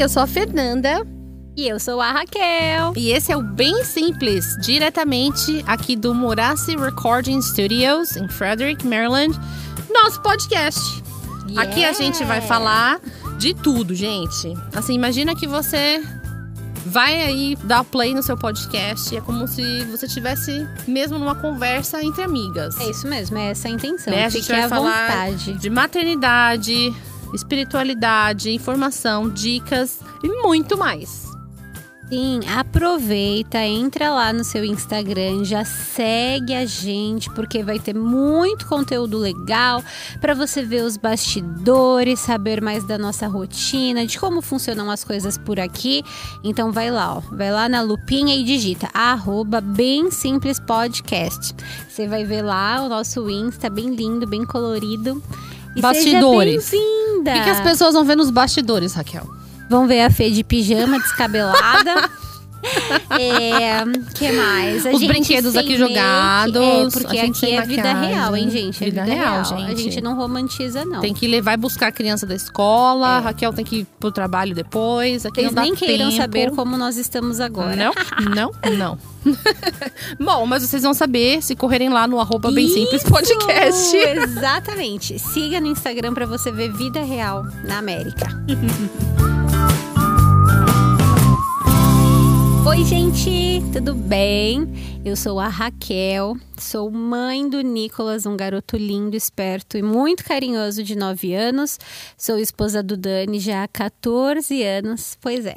[0.00, 1.06] Eu sou a Fernanda.
[1.54, 2.94] E eu sou a Raquel.
[2.96, 9.38] E esse é o Bem Simples, diretamente aqui do Muraci Recording Studios, em Frederick, Maryland,
[9.92, 10.80] nosso podcast.
[11.46, 11.70] Yeah.
[11.70, 12.98] Aqui a gente vai falar
[13.36, 14.54] de tudo, gente.
[14.74, 16.02] Assim, imagina que você
[16.86, 19.14] vai aí dar play no seu podcast.
[19.14, 22.80] É como se você tivesse mesmo numa conversa entre amigas.
[22.80, 24.14] É isso mesmo, é essa a intenção.
[24.14, 24.24] Né?
[24.24, 25.58] A gente vai falar vontade.
[25.58, 26.90] de maternidade,
[27.34, 31.30] espiritualidade, informação, dicas e muito mais.
[32.10, 38.66] Sim, aproveita, entra lá no seu Instagram, já segue a gente, porque vai ter muito
[38.66, 39.80] conteúdo legal
[40.20, 45.38] para você ver os bastidores, saber mais da nossa rotina, de como funcionam as coisas
[45.38, 46.02] por aqui.
[46.42, 51.54] Então vai lá, ó, vai lá na lupinha e digita arroba bem simples podcast.
[51.88, 55.22] Você vai ver lá o nosso Insta bem lindo, bem colorido.
[55.76, 56.64] E bastidores.
[56.64, 57.30] Seja bem-vinda!
[57.30, 59.28] O que, que as pessoas vão ver nos bastidores, Raquel?
[59.68, 62.10] Vão ver a Fê de pijama descabelada.
[63.18, 63.82] É,
[64.14, 64.86] que mais?
[64.86, 66.94] A Os brinquedos aqui jogados.
[66.94, 68.82] É, porque aqui é vida real, hein, gente?
[68.82, 69.72] É vida, vida real, real, gente.
[69.72, 71.00] A gente não romantiza, não.
[71.00, 73.18] Tem que levar e buscar a criança da escola.
[73.18, 73.20] É.
[73.20, 75.26] Raquel tem que ir pro trabalho depois.
[75.26, 76.16] Aqui Vocês nem queiram tempo.
[76.22, 77.74] saber como nós estamos agora.
[77.74, 77.92] Não,
[78.34, 78.98] não, não.
[80.18, 83.96] Bom, mas vocês vão saber se correrem lá no arroba Bem Simples Podcast.
[83.96, 85.18] Exatamente.
[85.18, 88.28] Siga no Instagram para você ver vida real na América.
[92.70, 94.64] Oi, gente, tudo bem?
[95.04, 100.84] Eu sou a Raquel, sou mãe do Nicolas, um garoto lindo, esperto e muito carinhoso
[100.84, 101.80] de 9 anos.
[102.16, 105.18] Sou esposa do Dani já há 14 anos.
[105.20, 105.56] Pois é.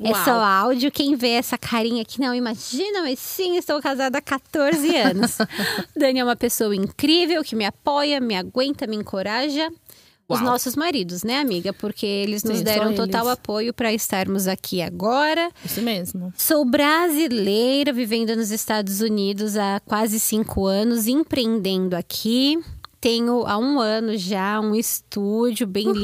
[0.00, 0.12] Uau.
[0.12, 0.92] É só áudio.
[0.92, 5.38] Quem vê essa carinha aqui não imagina, mas sim, estou casada há 14 anos.
[5.98, 9.72] Dani é uma pessoa incrível que me apoia, me aguenta, me encoraja
[10.28, 11.72] os nossos maridos, né, amiga?
[11.72, 13.32] Porque eles nos Sim, deram total eles.
[13.34, 15.50] apoio para estarmos aqui agora.
[15.64, 16.32] Isso mesmo.
[16.36, 22.58] Sou brasileira, vivendo nos Estados Unidos há quase cinco anos, empreendendo aqui.
[23.00, 25.96] Tenho há um ano já um estúdio bem Uhul.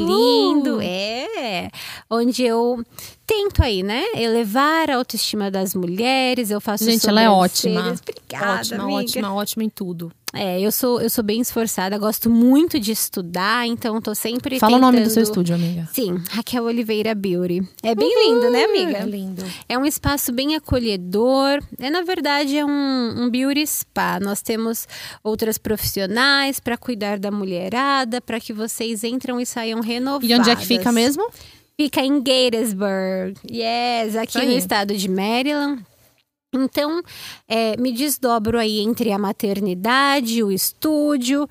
[0.55, 1.71] lindo, é,
[2.11, 2.84] onde eu
[3.28, 4.05] tento aí, né?
[4.15, 6.50] Elevar a autoestima das mulheres.
[6.50, 7.93] Eu faço Gente, ela é ótima.
[8.00, 8.99] Obrigada, ótima, amiga.
[8.99, 10.11] ótima, ótima em tudo.
[10.34, 14.75] É, eu sou, eu sou bem esforçada, gosto muito de estudar, então tô sempre Fala
[14.75, 14.89] tentando...
[14.89, 15.89] o nome do seu estúdio, amiga.
[15.91, 17.66] Sim, Raquel Oliveira Beauty.
[17.83, 18.99] É bem uhum, lindo, né, amiga?
[18.99, 19.45] É lindo.
[19.66, 21.62] É um espaço bem acolhedor.
[21.78, 24.21] É, na verdade, é um, um beauty spa.
[24.21, 24.87] Nós temos
[25.25, 30.28] outras profissionais para cuidar da mulherada, para que vocês entram e saiam renovadas.
[30.28, 31.27] E onde é que fica mesmo?
[31.81, 33.37] Fica em Gatesburg.
[33.49, 35.81] Yes, aqui no estado de Maryland.
[36.53, 37.00] Então,
[37.47, 41.49] é, me desdobro aí entre a maternidade, o estúdio.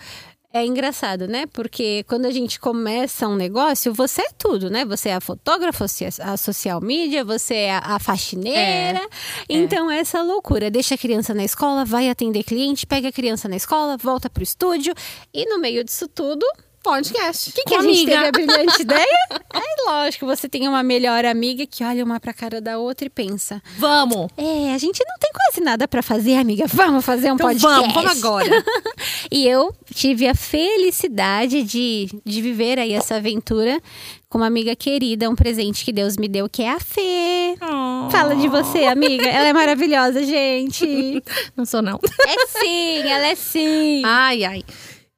[0.52, 1.46] É engraçado, né?
[1.54, 4.84] Porque quando a gente começa um negócio, você é tudo, né?
[4.84, 5.86] Você é a fotógrafa,
[6.22, 9.00] a social media, você é a faxineira.
[9.00, 9.08] É,
[9.48, 10.00] então, é.
[10.00, 10.70] essa loucura.
[10.70, 14.44] Deixa a criança na escola, vai atender cliente, pega a criança na escola, volta pro
[14.44, 14.94] estúdio.
[15.34, 16.46] E no meio disso tudo,
[16.88, 17.52] podcast.
[17.52, 19.18] Que que a gente teve a brilhante ideia?
[19.58, 23.10] É lógico, você tem uma melhor amiga que olha uma pra cara da outra e
[23.10, 24.28] pensa: Vamos!
[24.38, 26.66] É, a gente não tem quase nada para fazer, amiga.
[26.68, 27.80] Vamos fazer um então podcast.
[27.80, 28.64] Vamos, vamos agora.
[29.32, 33.82] e eu tive a felicidade de, de viver aí essa aventura
[34.30, 37.56] com uma amiga querida, um presente que Deus me deu, que é a Fê.
[37.62, 38.10] Oh.
[38.10, 39.26] Fala de você, amiga.
[39.26, 41.24] Ela é maravilhosa, gente.
[41.56, 42.00] Não sou, não.
[42.28, 44.02] É sim, ela é sim.
[44.06, 44.64] Ai, ai.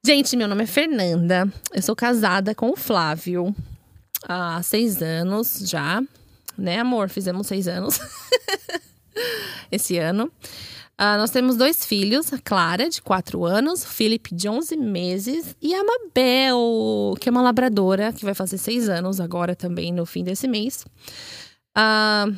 [0.05, 1.51] Gente, meu nome é Fernanda.
[1.73, 3.53] Eu sou casada com o Flávio
[4.23, 6.01] há seis anos já.
[6.57, 7.09] Né, amor?
[7.09, 7.99] Fizemos seis anos
[9.69, 10.31] esse ano.
[10.99, 15.55] Uh, nós temos dois filhos, a Clara, de quatro anos, o Felipe, de 11 meses,
[15.61, 20.05] e a Mabel, que é uma labradora, que vai fazer seis anos agora também, no
[20.05, 20.85] fim desse mês.
[21.77, 22.35] Uh,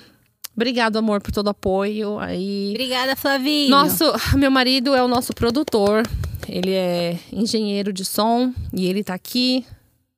[0.55, 2.19] obrigado, amor, por todo o apoio.
[2.19, 2.69] Aí...
[2.71, 3.69] Obrigada, Flavinho.
[3.69, 4.03] Nosso,
[4.37, 6.03] meu marido é o nosso produtor.
[6.47, 9.65] Ele é engenheiro de som e ele tá aqui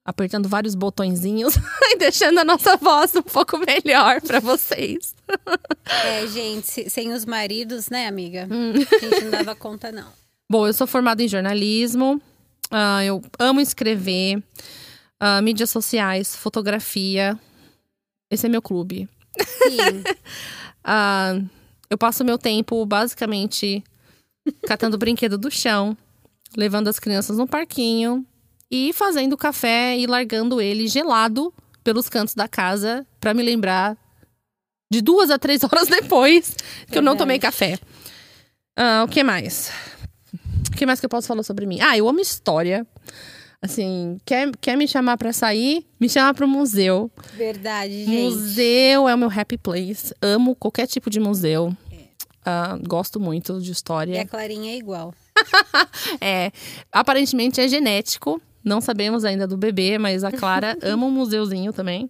[0.06, 1.56] apertando vários botõezinhos
[1.92, 5.14] e deixando a nossa voz um pouco melhor para vocês.
[5.86, 8.48] É, gente, sem os maridos, né, amiga?
[8.50, 8.74] Hum.
[8.74, 10.08] A gente não dava conta, não.
[10.50, 12.22] Bom, eu sou formada em jornalismo,
[12.72, 14.38] uh, eu amo escrever,
[15.22, 17.38] uh, mídias sociais, fotografia.
[18.32, 19.10] Esse é meu clube.
[19.40, 20.04] Sim.
[20.86, 21.50] uh,
[21.90, 23.84] eu passo meu tempo basicamente
[24.66, 25.98] catando brinquedo do chão,
[26.56, 28.26] levando as crianças no parquinho
[28.70, 31.54] e fazendo café e largando ele gelado
[31.84, 33.98] pelos cantos da casa para me lembrar
[34.92, 36.56] de duas a três horas depois
[36.92, 37.80] que eu não tomei café.
[38.78, 39.72] Uh, o que mais?
[40.72, 41.80] O que mais que eu posso falar sobre mim?
[41.82, 42.88] Ah, eu amo história.
[43.62, 45.86] Assim, quer, quer me chamar pra sair?
[46.00, 47.10] Me chama pro museu.
[47.34, 48.24] Verdade, gente.
[48.24, 50.14] Museu é o meu happy place.
[50.22, 51.76] Amo qualquer tipo de museu.
[52.46, 54.16] Ah, gosto muito de história.
[54.16, 55.14] E a Clarinha é igual.
[56.22, 56.52] É,
[56.92, 58.42] aparentemente é genético.
[58.64, 62.10] Não sabemos ainda do bebê, mas a Clara ama um museuzinho também.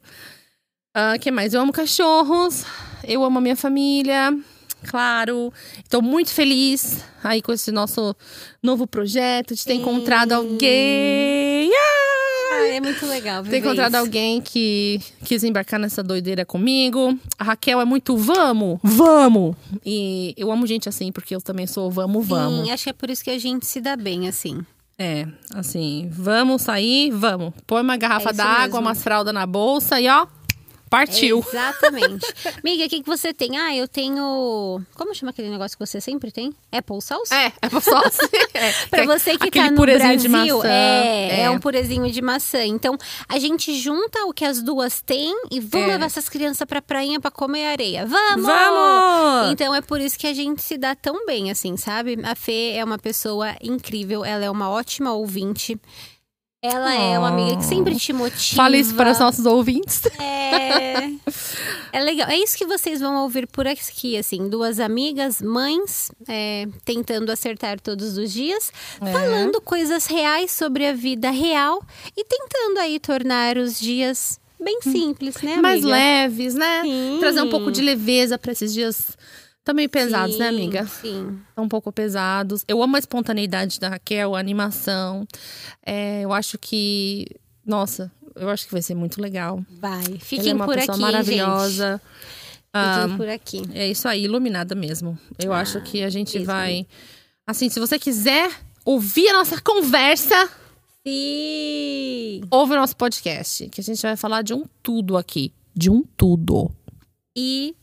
[1.15, 1.53] O que mais?
[1.53, 2.65] Eu amo cachorros.
[3.03, 4.37] Eu amo a minha família.
[4.85, 5.51] Claro.
[5.83, 8.15] Estou muito feliz aí com esse nosso
[8.61, 11.71] novo projeto de ter encontrado alguém.
[11.73, 12.02] Ah!
[12.63, 13.43] Ah, é muito legal.
[13.43, 13.99] Ter encontrado isso.
[13.99, 17.17] alguém que quis embarcar nessa doideira comigo.
[17.37, 19.55] A Raquel é muito vamos, vamos.
[19.85, 22.65] E eu amo gente assim, porque eu também sou vamos, vamos.
[22.65, 24.65] Sim, acho que é por isso que a gente se dá bem, assim.
[24.97, 27.53] É, assim, vamos sair, vamos.
[27.65, 30.27] Põe uma garrafa É d'água, umas fraldas na bolsa e ó,
[30.97, 31.43] partiu.
[31.47, 32.25] Exatamente.
[32.63, 33.57] Miga, o que, que você tem?
[33.57, 34.81] Ah, eu tenho.
[34.95, 36.53] Como chama aquele negócio que você sempre tem?
[36.71, 37.33] Apple Sauce?
[37.33, 38.27] É, é só assim.
[38.53, 40.67] É, Pra é você que aquele tá no purezinho de Brasil, maçã.
[40.69, 41.49] é, é, É.
[41.49, 42.63] um purezinho de maçã.
[42.65, 42.95] Então,
[43.27, 45.91] a gente junta o que as duas têm e vamos É.
[45.93, 48.05] levar essas crianças pra prainha pra comer areia.
[48.05, 48.45] Vamos!
[48.45, 49.51] Vamos!
[49.51, 52.19] Então, é por isso que a gente se dá tão bem, assim, sabe?
[52.23, 55.79] A Fê é uma pessoa incrível, ela é uma ótima ouvinte.
[56.65, 58.55] Ela é uma amiga que sempre te motiva.
[58.55, 60.01] Fala isso para os nossos ouvintes.
[60.17, 61.11] É.
[61.91, 62.29] É legal.
[62.29, 64.47] É isso que vocês vão ouvir por aqui, assim.
[64.47, 68.71] Duas amigas, mães, é, tentando acertar todos os dias,
[69.01, 69.11] É.
[69.11, 71.83] falando coisas reais sobre a vida real
[72.15, 75.61] e tentando aí tornar os dias bem simples, né, amiga?
[75.61, 76.81] Mais leves, né?
[76.83, 77.17] Sim.
[77.19, 79.17] Trazer um pouco de leveza para esses dias
[79.63, 80.85] também pesados, né, Sim, amiga?
[80.85, 81.39] Sim.
[81.57, 82.63] um pouco pesados.
[82.67, 85.25] Eu amo a espontaneidade da Raquel, a animação.
[85.85, 87.25] É, eu acho que.
[87.65, 89.63] Nossa, eu acho que vai ser muito legal.
[89.79, 90.03] Vai.
[90.05, 91.91] Ela Fiquem é uma por pessoa aqui, maravilhosa.
[91.93, 92.43] gente.
[92.73, 93.61] Ah, Fiquem por aqui.
[93.73, 95.17] é isso aí, iluminada mesmo.
[95.39, 96.85] Eu acho que a gente vai.
[97.47, 98.49] Assim, se você quiser
[98.83, 100.49] ouvir a nossa conversa,
[101.05, 102.41] Sim!
[102.49, 103.69] ouve o nosso podcast.
[103.69, 105.53] Que a gente vai falar de um tudo aqui.
[105.75, 106.71] De um tudo.
[107.35, 107.75] E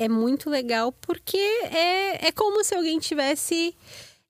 [0.00, 3.74] é muito legal porque é, é como se alguém tivesse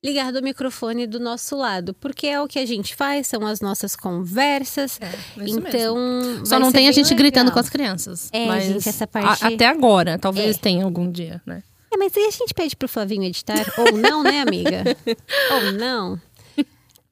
[0.04, 1.94] ligado o microfone do nosso lado.
[1.94, 4.98] Porque é o que a gente faz, são as nossas conversas.
[5.00, 6.44] É isso então.
[6.44, 7.54] Só não tem a gente gritando legal.
[7.54, 8.28] com as crianças.
[8.32, 10.18] É, mas gente, essa parte- a- até agora.
[10.18, 10.58] Talvez É.
[10.58, 11.62] tenha algum dia, né?
[11.92, 13.64] É, mas aí a gente pede pro Flavinho editar.
[13.78, 14.84] Ou não, né, amiga?
[15.52, 16.20] Ou não.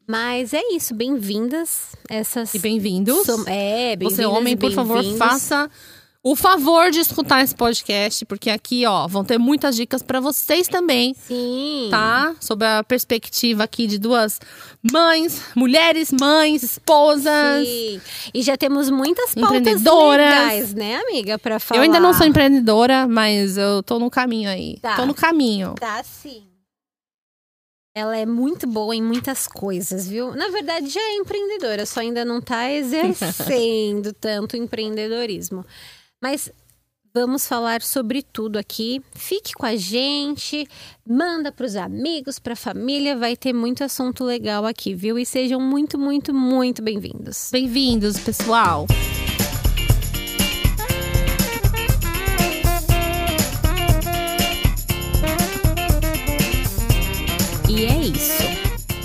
[0.06, 1.92] Mas é isso, bem-vindas.
[2.08, 2.54] Essas.
[2.54, 3.26] E bem-vindos.
[3.26, 4.16] Som- É, bem-vindas.
[4.16, 5.70] Você, homem, e por favor, faça
[6.22, 10.66] o favor de escutar esse podcast, porque aqui, ó, vão ter muitas dicas pra vocês
[10.66, 11.88] também, Sim.
[11.90, 12.34] tá?
[12.40, 14.40] Sob a perspectiva aqui de duas
[14.92, 17.66] mães, mulheres, mães, esposas.
[17.66, 18.00] Sim.
[18.34, 20.26] E já temos muitas pautas Empreendedoras.
[20.26, 21.78] legais, né, amiga, pra falar.
[21.78, 24.78] Eu ainda não sou empreendedora, mas eu tô no caminho aí.
[24.80, 24.96] Tá.
[24.96, 25.74] Tô no caminho.
[25.78, 26.44] Tá, sim.
[27.94, 30.34] Ela é muito boa em muitas coisas, viu?
[30.34, 35.64] Na verdade, já é empreendedora, só ainda não tá exercendo tanto empreendedorismo.
[36.20, 36.50] Mas
[37.14, 39.00] vamos falar sobre tudo aqui.
[39.14, 40.66] Fique com a gente,
[41.08, 45.16] manda pros amigos, pra família, vai ter muito assunto legal aqui, viu?
[45.16, 47.50] E sejam muito, muito, muito bem-vindos.
[47.52, 48.86] Bem-vindos, pessoal.
[57.68, 58.42] E é isso.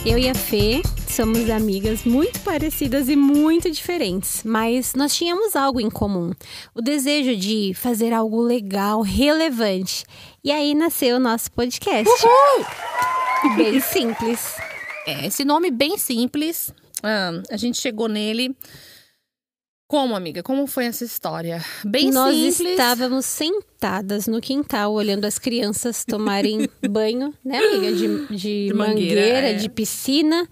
[0.04, 0.82] Eu e a Fê
[1.14, 6.32] somos amigas muito parecidas e muito diferentes, mas nós tínhamos algo em comum:
[6.74, 10.06] o desejo de fazer algo legal, relevante.
[10.44, 12.12] E aí nasceu o nosso podcast.
[13.56, 14.56] Bem simples.
[15.06, 16.74] É, esse nome bem simples.
[17.04, 18.56] ah, a gente chegou nele.
[19.88, 20.42] Como, amiga?
[20.42, 21.64] Como foi essa história?
[21.86, 22.72] Bem Nós simples.
[22.72, 27.92] estávamos sentadas no quintal olhando as crianças tomarem banho, né, amiga?
[27.94, 29.54] De, de, De mangueira, mangueira, é.
[29.54, 30.50] de piscina.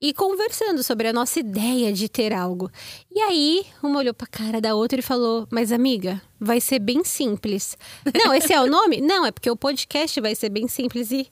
[0.00, 2.70] E conversando sobre a nossa ideia de ter algo.
[3.10, 7.02] E aí, uma olhou pra cara da outra e falou: Mas, amiga, vai ser bem
[7.02, 7.76] simples.
[8.14, 9.00] Não, esse é o nome?
[9.00, 11.28] Não, é porque o podcast vai ser bem simples e.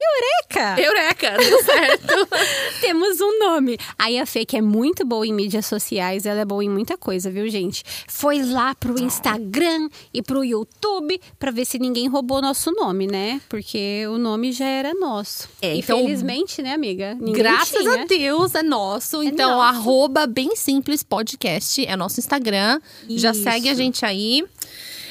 [0.00, 0.80] Eureka!
[0.80, 2.28] Eureka, deu certo.
[2.80, 3.76] Temos um nome.
[3.98, 6.96] Aí a Fê, que é muito boa em mídias sociais, ela é boa em muita
[6.96, 7.82] coisa, viu, gente?
[8.06, 13.40] Foi lá pro Instagram e pro YouTube pra ver se ninguém roubou nosso nome, né?
[13.48, 15.48] Porque o nome já era nosso.
[15.60, 17.14] É, então- felizmente, né, amiga?
[17.14, 18.02] Ninguém Graças tinha.
[18.02, 19.22] a Deus é nosso.
[19.22, 19.62] então, nosso.
[19.78, 22.80] arroba bem simples podcast é nosso Instagram.
[23.10, 23.42] Já Isso.
[23.42, 24.44] segue a gente aí.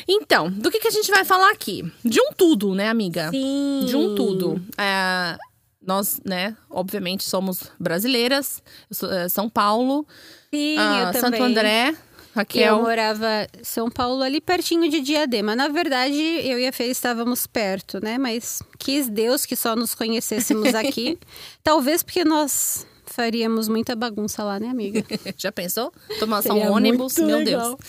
[0.08, 1.84] Então, do que, que a gente vai falar aqui?
[2.04, 3.30] De um tudo, né, amiga?
[3.30, 3.86] Sim.
[3.86, 4.62] De um tudo.
[4.78, 5.38] É,
[5.86, 8.64] nós, né, obviamente somos brasileiras.
[8.90, 10.08] Eu sou, é, São Paulo,
[10.54, 11.42] Sim, ah, eu Santo também.
[11.42, 11.96] André, Eu
[12.36, 12.82] Raquel.
[12.82, 15.56] morava em São Paulo, ali pertinho de Diadema.
[15.56, 18.18] Na verdade, eu e a Fê estávamos perto, né?
[18.18, 21.20] Mas quis Deus que só nos conhecêssemos aqui.
[21.64, 25.04] Talvez porque nós Faríamos muita bagunça lá, né, amiga?
[25.38, 25.92] Já pensou?
[26.20, 27.70] Tomar só um ônibus, meu legal.
[27.70, 27.80] Deus.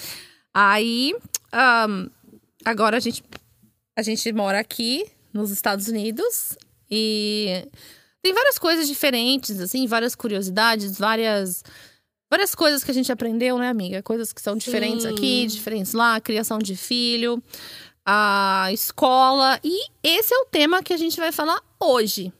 [0.54, 1.14] Aí,
[1.52, 2.08] ahn,
[2.64, 3.22] agora a gente,
[3.96, 6.56] a gente mora aqui nos Estados Unidos
[6.90, 7.66] e
[8.22, 11.62] tem várias coisas diferentes, assim, várias curiosidades, várias
[12.30, 14.02] várias coisas que a gente aprendeu, né, amiga?
[14.02, 15.12] Coisas que são diferentes Sim.
[15.12, 17.42] aqui, diferentes lá, criação de filho,
[18.04, 22.32] a escola e esse é o tema que a gente vai falar hoje.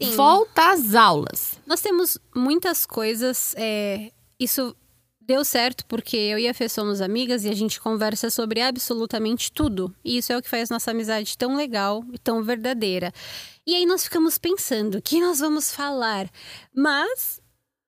[0.00, 0.14] Sim.
[0.14, 1.58] Volta às aulas.
[1.66, 3.54] Nós temos muitas coisas.
[3.56, 4.76] é, isso
[5.26, 9.50] deu certo porque eu e a Fê somos amigas e a gente conversa sobre absolutamente
[9.50, 9.94] tudo.
[10.04, 13.12] E isso é o que faz nossa amizade tão legal e tão verdadeira.
[13.66, 16.30] E aí nós ficamos pensando, o que nós vamos falar?
[16.72, 17.40] Mas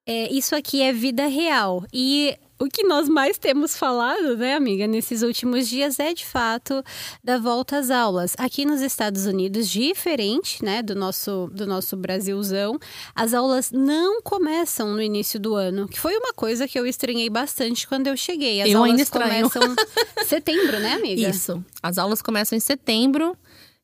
[0.07, 1.85] é, isso aqui é vida real.
[1.93, 6.83] E o que nós mais temos falado, né, amiga, nesses últimos dias é de fato
[7.23, 8.35] da volta às aulas.
[8.39, 12.79] Aqui nos Estados Unidos, diferente, né, do nosso, do nosso Brasilzão,
[13.15, 17.31] as aulas não começam no início do ano, que foi uma coisa que eu estranhei
[17.31, 18.61] bastante quando eu cheguei.
[18.63, 19.49] As Eu aulas ainda estranho.
[19.51, 19.77] começam
[20.27, 21.29] setembro, né, amiga?
[21.29, 21.65] Isso.
[21.83, 23.37] As aulas começam em setembro.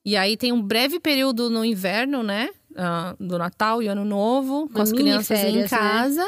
[0.05, 2.51] E aí tem um breve período no inverno, né?
[2.77, 5.69] Ah, do Natal e Ano Novo, com Uma as crianças férias, em né?
[5.69, 6.27] casa.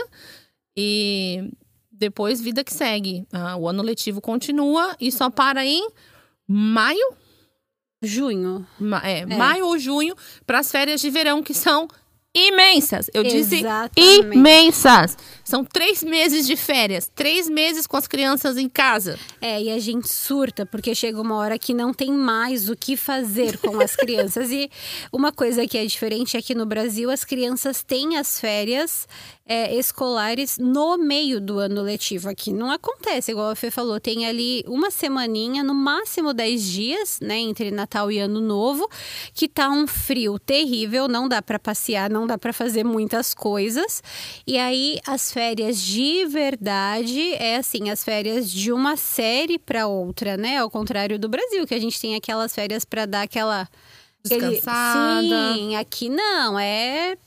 [0.76, 1.50] E
[1.98, 3.26] depois, vida que segue.
[3.32, 5.88] Ah, o ano letivo continua e só para em
[6.46, 7.14] maio.
[8.02, 8.66] Junho.
[8.78, 10.14] ma- é, maio ou junho,
[10.46, 11.88] para as férias de verão, que são
[12.34, 13.08] imensas.
[13.14, 14.36] Eu disse Exatamente.
[14.36, 15.16] imensas.
[15.46, 17.08] São três meses de férias.
[17.14, 19.16] Três meses com as crianças em casa.
[19.40, 22.96] É, e a gente surta, porque chega uma hora que não tem mais o que
[22.96, 24.50] fazer com as crianças.
[24.50, 24.68] e
[25.12, 29.06] uma coisa que é diferente é que no Brasil as crianças têm as férias
[29.46, 32.28] é, escolares no meio do ano letivo.
[32.28, 37.20] Aqui não acontece, igual a Fê falou, tem ali uma semaninha, no máximo 10 dias,
[37.20, 38.90] né, entre Natal e Ano Novo,
[39.32, 44.02] que tá um frio terrível, não dá para passear, não dá para fazer muitas coisas.
[44.46, 50.34] E aí as férias de verdade é assim, as férias de uma série para outra,
[50.34, 50.56] né?
[50.56, 53.68] Ao contrário do Brasil, que a gente tem aquelas férias para dar aquela
[54.24, 55.54] Descansada.
[55.54, 57.18] Sim, aqui não, é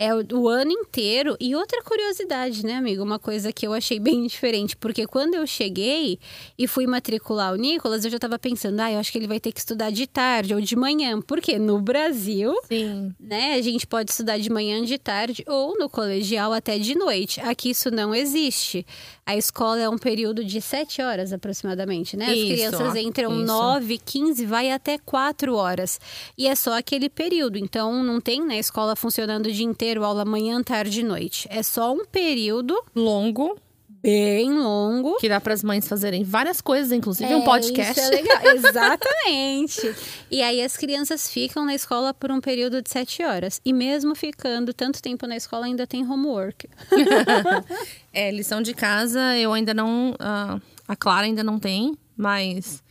[0.00, 1.36] é o, o ano inteiro.
[1.38, 3.04] E outra curiosidade, né, amigo?
[3.04, 4.74] Uma coisa que eu achei bem diferente.
[4.74, 6.18] Porque quando eu cheguei
[6.58, 9.38] e fui matricular o Nicolas, eu já tava pensando, ah, eu acho que ele vai
[9.38, 11.20] ter que estudar de tarde ou de manhã.
[11.20, 13.14] Porque no Brasil, Sim.
[13.20, 17.38] né, a gente pode estudar de manhã, de tarde ou no colegial até de noite.
[17.42, 18.86] Aqui isso não existe.
[19.30, 22.26] A escola é um período de sete horas aproximadamente, né?
[22.26, 23.46] As Isso, crianças entram isso.
[23.46, 26.00] 9, 15, vai até quatro horas.
[26.36, 27.56] E é só aquele período.
[27.56, 31.46] Então não tem na escola funcionando o dia inteiro, aula manhã, tarde e noite.
[31.48, 33.56] É só um período Longo.
[34.02, 35.16] Bem longo.
[35.18, 38.00] Que dá para as mães fazerem várias coisas, inclusive É, um podcast.
[38.00, 39.94] Isso é legal, exatamente.
[40.30, 43.60] e aí as crianças ficam na escola por um período de sete horas.
[43.64, 46.68] E mesmo ficando tanto tempo na escola, ainda tem homework.
[48.12, 50.14] É, lição de casa eu ainda não.
[50.18, 52.82] ah, a Clara ainda não tem, mas.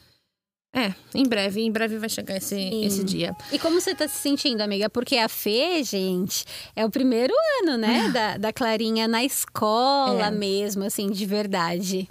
[0.72, 3.36] É, em breve, em breve vai chegar esse, esse dia.
[3.52, 4.88] E como você tá se sentindo, amiga?
[4.90, 6.46] Porque a Fê, gente,
[6.76, 7.34] é o primeiro
[7.64, 8.10] ano, né?
[8.14, 10.32] da, da Clarinha na escola É.
[10.32, 12.08] mesmo, assim, de verdade.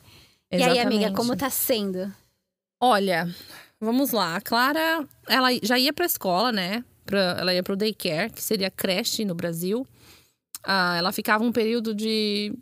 [0.50, 1.14] E aí, amiga, Exatamente.
[1.16, 2.12] como tá sendo?
[2.82, 3.32] Olha,
[3.80, 4.36] vamos lá.
[4.36, 6.84] A Clara, ela já ia pra escola, né?
[7.06, 9.86] Pra, ela ia pro daycare, que seria creche no Brasil.
[10.64, 12.52] Ah, ela ficava um período de.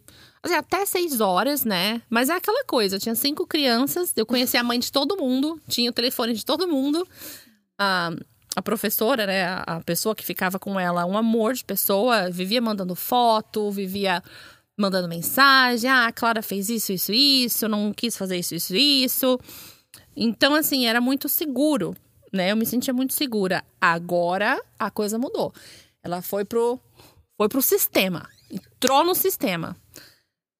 [0.42, 2.02] Assim, até seis horas, né?
[2.08, 5.90] Mas é aquela coisa: tinha cinco crianças, eu conhecia a mãe de todo mundo, tinha
[5.90, 7.06] o telefone de todo mundo.
[7.78, 8.10] Ah,
[8.54, 9.44] a professora, né?
[9.44, 14.22] A a pessoa que ficava com ela, um amor de pessoa, vivia mandando foto, vivia
[14.76, 15.90] mandando mensagem.
[15.90, 19.40] Ah, a Clara fez isso, isso, isso, não quis fazer isso, isso, isso.
[20.16, 21.94] Então, assim, era muito seguro,
[22.32, 22.52] né?
[22.52, 23.64] Eu me sentia muito segura.
[23.80, 25.52] Agora a coisa mudou.
[26.02, 26.80] Ela foi pro,
[27.36, 28.28] foi pro sistema.
[28.50, 29.76] Entrou no sistema.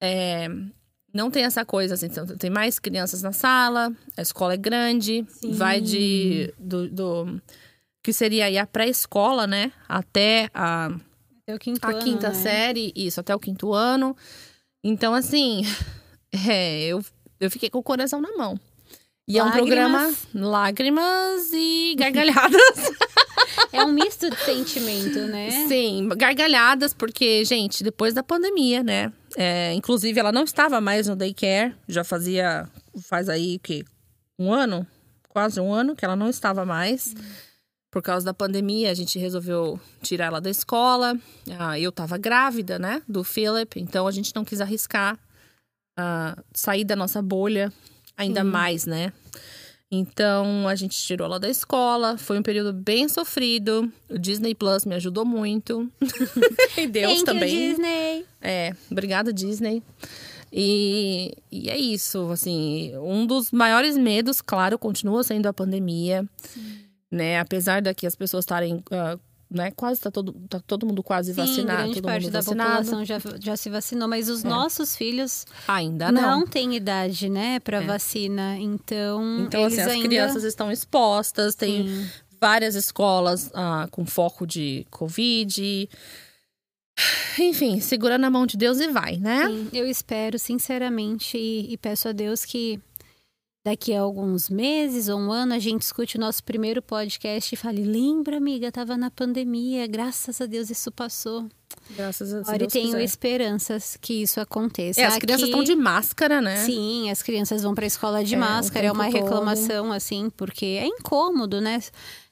[0.01, 0.47] É,
[1.13, 5.25] não tem essa coisa, assim, então, tem mais crianças na sala, a escola é grande,
[5.43, 6.53] vai de.
[6.59, 7.41] Do, do-
[8.03, 9.71] que seria aí a pré-escola, né?
[9.89, 10.89] Até a,
[11.45, 12.33] É o quinto a ano, quinta né?
[12.33, 14.15] série, isso, até o quinto ano.
[14.83, 15.63] Então, assim,
[16.49, 17.03] é, eu,
[17.39, 18.57] eu fiquei com o coração na mão.
[19.29, 19.67] E é um Lágrimas.
[19.67, 22.61] programa lágrimas e gargalhadas.
[23.71, 25.49] É um misto de sentimento, né?
[25.67, 29.11] Sim, gargalhadas, porque, gente, depois da pandemia, né?
[29.35, 32.67] É, inclusive, ela não estava mais no daycare, já fazia,
[33.03, 33.83] faz aí, o quê?
[34.39, 34.87] Um ano?
[35.27, 37.13] Quase um ano que ela não estava mais.
[37.91, 41.17] Por causa da pandemia, a gente resolveu tirar ela da escola.
[41.59, 43.01] Ah, eu estava grávida, né?
[43.07, 45.19] Do Philip, então a gente não quis arriscar
[45.97, 47.71] ah, sair da nossa bolha
[48.17, 49.13] ainda mais, né?
[49.89, 52.17] Então a gente tirou ela da escola.
[52.17, 53.91] Foi um período bem sofrido.
[54.09, 55.89] O Disney Plus me ajudou muito.
[56.77, 57.53] e Deus Thank também.
[57.53, 58.25] You, Disney.
[58.41, 59.81] É, obrigada, Disney.
[60.51, 66.79] E, e é isso, assim, um dos maiores medos, claro, continua sendo a pandemia, Sim.
[67.11, 67.39] né?
[67.39, 69.71] Apesar daqui as pessoas estarem, uh, né?
[69.71, 72.69] Quase tá todo, tá todo mundo quase Sim, vacinado, grande todo parte mundo da vacinado.
[72.69, 74.47] população já, já se vacinou, mas os É.
[74.47, 76.47] nossos filhos Ainda não, não.
[76.47, 77.85] têm idade, né, para É.
[77.85, 78.57] vacina.
[78.57, 80.07] Então, Então, assim, as ainda...
[80.07, 82.09] crianças estão expostas, tem Sim.
[82.41, 85.89] várias escolas ah, com foco de Covid.
[87.39, 89.45] Enfim, segura na mão de Deus e vai, né?
[89.47, 92.79] Sim, eu espero sinceramente e, e peço a Deus que
[93.69, 97.57] daqui a alguns meses ou um ano a gente escute o nosso primeiro podcast e
[97.57, 101.47] fale: lembra, amiga, tava na pandemia, graças a Deus isso passou.
[101.95, 102.71] Graças a Deus.
[102.73, 103.03] tenho quiser.
[103.03, 105.01] esperanças que isso aconteça.
[105.01, 106.57] É, as crianças Aqui- estão de máscara, né?
[106.65, 109.23] Sim, as crianças vão para a escola de É, máscara, é uma tempo todo.
[109.25, 111.79] reclamação assim, porque é incômodo, né?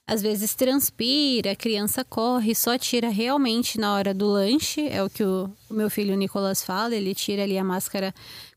[0.08, 5.10] Às vezes transpira, a criança corre, só tira realmente na hora do lanche, é o
[5.10, 8.14] que o, o meu filho Nicolas fala, ele tira ali a máscara,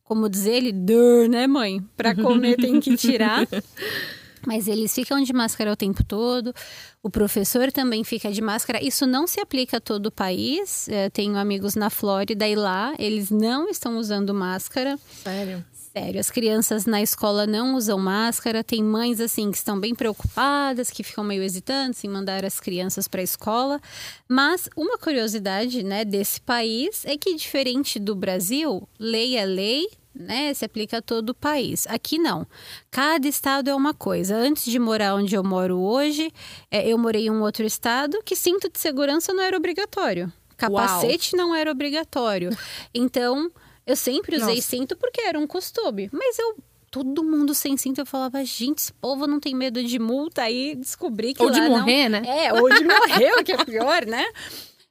[0.09, 1.85] como diz ele, dur, né, mãe?
[1.95, 3.47] Para comer tem que tirar.
[4.47, 6.55] Mas eles ficam de máscara o tempo todo.
[7.03, 8.83] O professor também fica de máscara.
[8.83, 10.89] Isso não se aplica a todo o país.
[10.89, 14.99] Eu tenho amigos na Flórida e lá eles não estão usando máscara.
[15.23, 15.63] Sério.
[15.99, 18.63] Sério, as crianças na escola não usam máscara.
[18.63, 23.09] Tem mães assim que estão bem preocupadas, que ficam meio hesitantes em mandar as crianças
[23.09, 23.81] para a escola.
[24.29, 30.55] Mas uma curiosidade, né, desse país é que diferente do Brasil, lei é lei, né,
[30.55, 31.85] se aplica a todo o país.
[31.89, 32.47] Aqui não.
[32.93, 34.37] Cada estado é uma coisa.
[34.37, 36.31] Antes de morar onde eu moro hoje,
[36.71, 40.33] é, eu morei em um outro estado que cinto de segurança não era obrigatório.
[40.57, 42.51] Capacete não era obrigatório.
[42.95, 43.51] Então,
[43.89, 44.69] eu sempre usei Nossa.
[44.69, 46.09] cinto porque era um costume.
[46.13, 46.57] Mas eu.
[46.91, 50.43] Todo mundo sem cinto, eu falava, gente, esse povo não tem medo de multa.
[50.45, 52.23] Aí descobri que Ou de lá não- morrer, né?
[52.27, 54.27] É, ou de morrer, o que é pior, né?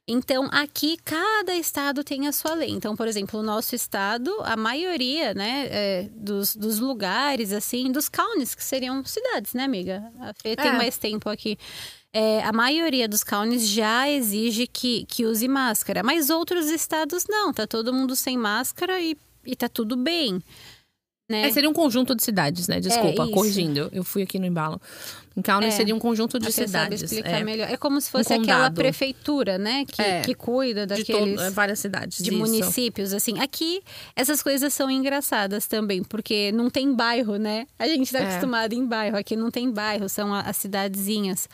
[0.06, 2.70] Então, aqui, cada estado tem a sua lei.
[2.70, 8.08] Então, por exemplo, o nosso estado, a maioria, né, é, dos, dos lugares, assim, dos
[8.08, 10.10] counties, que seriam cidades, né, amiga?
[10.20, 10.72] A Fê tem É.
[10.72, 11.58] mais tempo aqui.
[12.12, 17.52] É, a maioria dos counties já exige que, que use máscara, mas outros estados não,
[17.52, 20.42] tá todo mundo sem máscara e, e tá tudo bem.
[21.30, 21.46] Né?
[21.46, 22.80] É, seria um conjunto de cidades, né?
[22.80, 23.32] Desculpa, isso.
[23.32, 23.90] corrigindo.
[23.92, 24.80] Eu fui aqui no embalo.
[25.36, 25.70] Em County É.
[25.70, 27.02] seria um conjunto de cidades.
[27.02, 27.68] explicar é, melhor.
[27.70, 29.84] É como se fosse Um aquela prefeitura, né?
[29.84, 30.22] Que, É.
[30.22, 31.38] que cuida de daqueles...
[31.38, 32.16] é, várias cidades.
[32.24, 32.38] de isso.
[32.38, 33.38] municípios, assim.
[33.40, 33.82] Aqui,
[34.16, 37.66] essas coisas são engraçadas também, porque não tem bairro, né?
[37.78, 38.22] A gente tá É.
[38.22, 41.46] acostumado em bairro, aqui não tem bairro, são as cidadezinhas.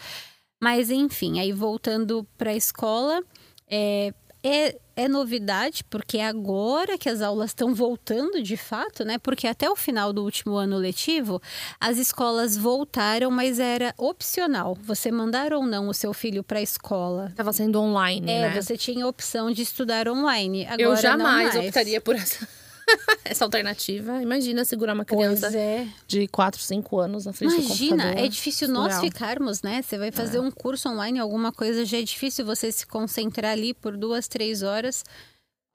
[0.62, 3.22] Mas, enfim, aí voltando para a escola,
[3.68, 4.12] é,
[4.42, 9.18] é, é novidade, porque é agora que as aulas estão voltando de fato, né?
[9.18, 11.40] Porque até o final do último ano letivo,
[11.80, 14.76] as escolas voltaram, mas era opcional.
[14.82, 17.32] Você mandar ou não o seu filho para a escola.
[17.34, 18.60] Tava sendo online, É, né?
[18.62, 20.64] você tinha a opção de estudar online.
[20.66, 21.66] Agora Eu não jamais mais.
[21.66, 22.46] optaria por essa,
[23.24, 24.22] essa alternativa.
[24.22, 25.86] Imagina segurar uma criança é.
[26.06, 28.24] de 4, 5 anos na frente do Imagina, computador.
[28.24, 29.12] é difícil nós Surreal.
[29.12, 29.82] ficarmos, né?
[29.82, 33.74] Você vai fazer um curso online, alguma coisa, já é difícil você se concentrar ali
[33.74, 35.04] por duas, três horas.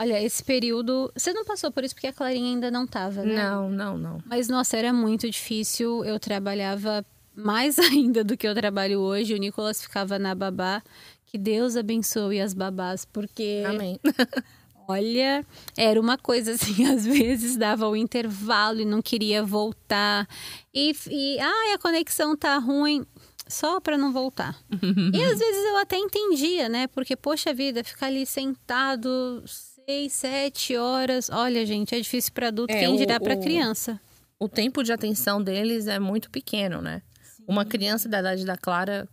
[0.02, 1.12] Olha, esse período.
[1.16, 3.36] Você não passou por isso porque a Clarinha ainda não tava, né?
[3.36, 4.24] Não, não, não.
[4.26, 6.06] Mas, nossa, era muito difícil.
[6.06, 9.34] Eu trabalhava mais ainda do que eu trabalho hoje.
[9.34, 10.82] O Nicolas ficava na babá.
[11.26, 13.64] Que Deus abençoe as babás, porque.
[13.68, 14.00] Amém.
[14.90, 15.46] Olha,
[15.78, 20.28] era uma coisa assim, às vezes dava o intervalo e não queria voltar.
[20.74, 23.06] E, e ai, a conexão tá ruim,
[23.48, 24.58] só para não voltar.
[25.14, 26.88] e às vezes eu até entendia, né?
[26.88, 31.30] Porque, poxa vida, ficar ali sentado seis, sete horas.
[31.30, 34.02] Olha, gente, é difícil para adulto, É, quem dirá para criança.
[34.40, 37.04] o tempo de atenção deles é muito pequeno, né?
[37.48, 39.08] Uma criança da idade da Clara,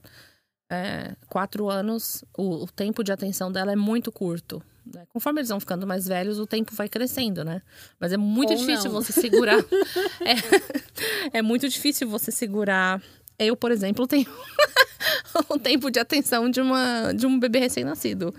[0.70, 4.62] é, quatro anos, o, o tempo de atenção dela é muito curto.
[4.94, 5.04] Né?
[5.12, 7.62] Conforme eles vão ficando mais velhos, o tempo vai crescendo, né?
[7.98, 9.02] Mas é muito Ou difícil não.
[9.02, 9.58] você segurar.
[11.32, 13.02] é, é muito difícil você segurar.
[13.38, 14.26] Eu, por exemplo, tenho
[15.48, 18.34] o tempo de atenção de, uma, de um bebê recém-nascido.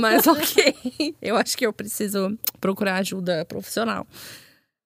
[0.00, 4.06] Mas ok, eu acho que eu preciso procurar ajuda profissional.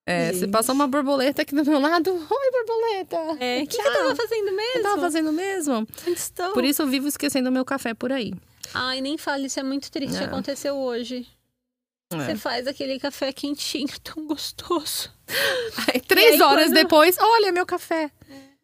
[0.07, 3.43] É, se passar uma borboleta aqui do meu lado, oi borboleta!
[3.43, 4.77] É, o que, que eu tava fazendo mesmo?
[4.77, 5.87] Eu tava fazendo mesmo?
[6.07, 6.51] Onde estou?
[6.51, 8.31] Por isso eu vivo esquecendo o meu café por aí.
[8.73, 10.17] Ai, nem fale, isso é muito triste.
[10.21, 10.25] É.
[10.25, 11.27] Aconteceu hoje.
[12.11, 12.17] É.
[12.17, 15.09] Você faz aquele café quentinho, tão gostoso.
[15.87, 18.11] Aí, três aí, horas quando- depois, olha meu café.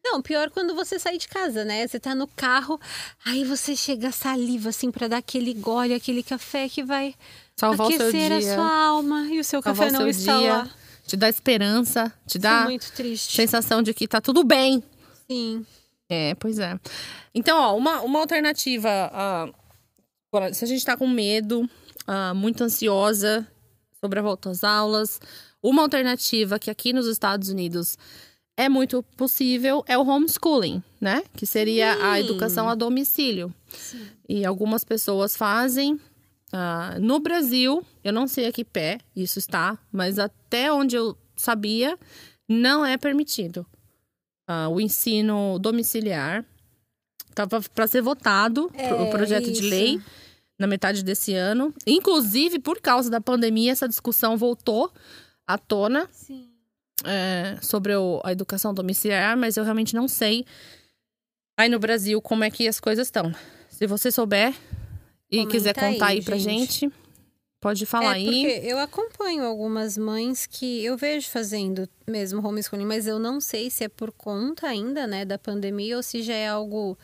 [0.04, 1.88] Não, pior quando você sai de casa, né?
[1.88, 2.80] Você tá no carro,
[3.24, 7.14] aí você chega a saliva, assim, pra dar aquele gole, aquele café que vai
[7.56, 9.28] Salvar o seu aquecer a sua alma.
[9.30, 10.54] E o seu Salvar café não seu está dia.
[10.54, 10.70] lá.
[11.06, 13.36] Te dá esperança, te Isso é dá muito triste.
[13.36, 14.84] sensação de que tá tudo bem.
[15.30, 15.64] Sim.
[16.10, 16.80] É, pois é.
[17.34, 18.90] Então, ó, uma, uma alternativa.
[19.14, 19.61] Uh,
[20.54, 21.70] se a gente tá com medo,
[22.08, 23.46] uh, muito ansiosa
[24.00, 25.20] sobre a volta às aulas,
[25.62, 27.98] uma alternativa que aqui nos Estados Unidos
[28.56, 31.24] é muito possível é o homeschooling, né?
[31.36, 32.02] Que seria Sim.
[32.02, 33.54] a educação a domicílio.
[33.70, 34.08] Sim.
[34.28, 36.00] E algumas pessoas fazem.
[36.54, 41.18] Uh, no Brasil, eu não sei a que pé isso está, mas até onde eu
[41.36, 41.98] sabia,
[42.48, 43.66] não é permitido
[44.50, 46.46] uh, o ensino domiciliar.
[47.30, 49.62] Estava para ser votado é, o projeto isso.
[49.62, 50.02] de lei
[50.62, 51.74] na metade desse ano.
[51.86, 54.92] Inclusive, por causa da pandemia, essa discussão voltou
[55.46, 56.10] à tona
[57.04, 60.46] é, sobre o, a educação domiciliar, mas eu realmente não sei
[61.58, 63.34] aí no Brasil como é que as coisas estão.
[63.70, 64.54] Se você souber
[65.30, 66.94] e Comenta quiser contar aí, aí pra gente, gente
[67.62, 68.68] Pode falar é, aí.
[68.68, 73.84] eu acompanho algumas mães que eu vejo fazendo mesmo homeschooling, mas eu não sei se
[73.84, 76.98] é por conta ainda, né, da pandemia ou se já é algo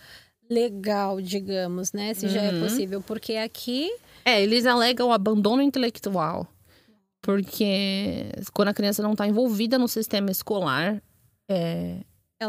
[0.49, 2.13] legal, digamos, né?
[2.13, 2.31] Se uhum.
[2.31, 2.61] já é uhum.
[2.61, 3.01] possível.
[3.01, 3.89] Porque aqui.
[4.25, 6.47] É, eles alegam o abandono intelectual.
[7.21, 11.01] Porque quando a criança não está envolvida no sistema escolar,
[11.49, 11.99] é,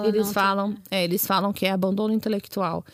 [0.05, 2.85] eles falam, é, eles falam que é abandono intelectual.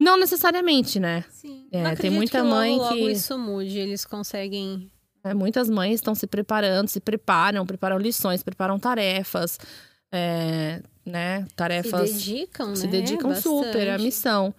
[0.00, 1.24] Não necessariamente, né?
[1.30, 1.66] Sim.
[1.72, 3.00] É, tem muita que mãe logo, que.
[3.00, 4.90] Logo isso mude, eles conseguem.
[5.24, 9.58] É, muitas mães estão se preparando, se preparam, preparam lições, preparam tarefas,
[10.12, 11.46] é, né?
[11.56, 12.10] Tarefas.
[12.10, 12.92] Se dedicam, se né?
[12.92, 13.66] dedicam Bastante.
[13.66, 14.54] super à missão.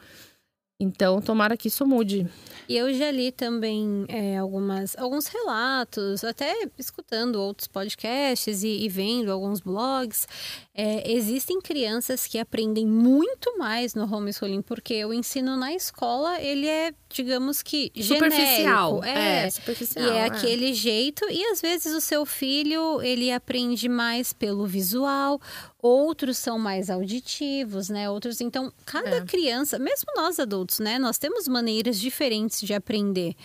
[0.82, 2.26] Então, tomara que isso mude.
[2.70, 8.88] E eu já li também é, algumas, alguns relatos, até escutando outros podcasts e, e
[8.88, 10.26] vendo alguns blogs.
[10.74, 16.68] É, existem crianças que aprendem muito mais no homeschooling, porque o ensino na escola, ele
[16.68, 19.02] é, digamos que, superficial.
[19.02, 19.20] Genérico.
[19.20, 20.06] É, é superficial.
[20.06, 21.26] E é, é aquele jeito.
[21.30, 25.42] E às vezes o seu filho, ele aprende mais pelo visual,
[25.82, 28.10] outros são mais auditivos, né?
[28.10, 29.26] Outros, então, cada é.
[29.26, 31.00] criança, mesmo nós adultos, né?
[31.00, 33.36] Nós temos maneiras diferentes de aprender.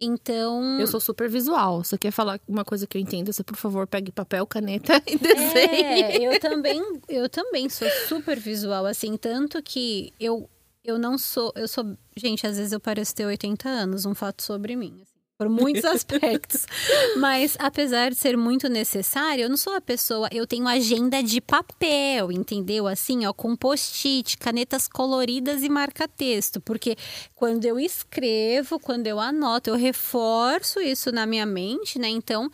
[0.00, 0.80] Então.
[0.80, 1.84] Eu sou super visual.
[1.84, 3.32] Você quer falar uma coisa que eu entenda?
[3.32, 5.82] Você, por favor, pegue papel, caneta e desenhe.
[5.82, 10.48] É, eu também, eu também sou super visual, assim, tanto que eu,
[10.82, 11.52] eu não sou.
[11.54, 11.96] Eu sou.
[12.16, 15.02] Gente, às vezes eu pareço ter 80 anos, um fato sobre mim.
[15.40, 16.66] Por muitos aspectos.
[17.16, 21.40] Mas apesar de ser muito necessário, eu não sou a pessoa, eu tenho agenda de
[21.40, 22.86] papel, entendeu?
[22.86, 26.94] Assim, ó, com post-it, canetas coloridas e marca-texto, porque
[27.34, 32.08] quando eu escrevo, quando eu anoto, eu reforço isso na minha mente, né?
[32.08, 32.50] Então,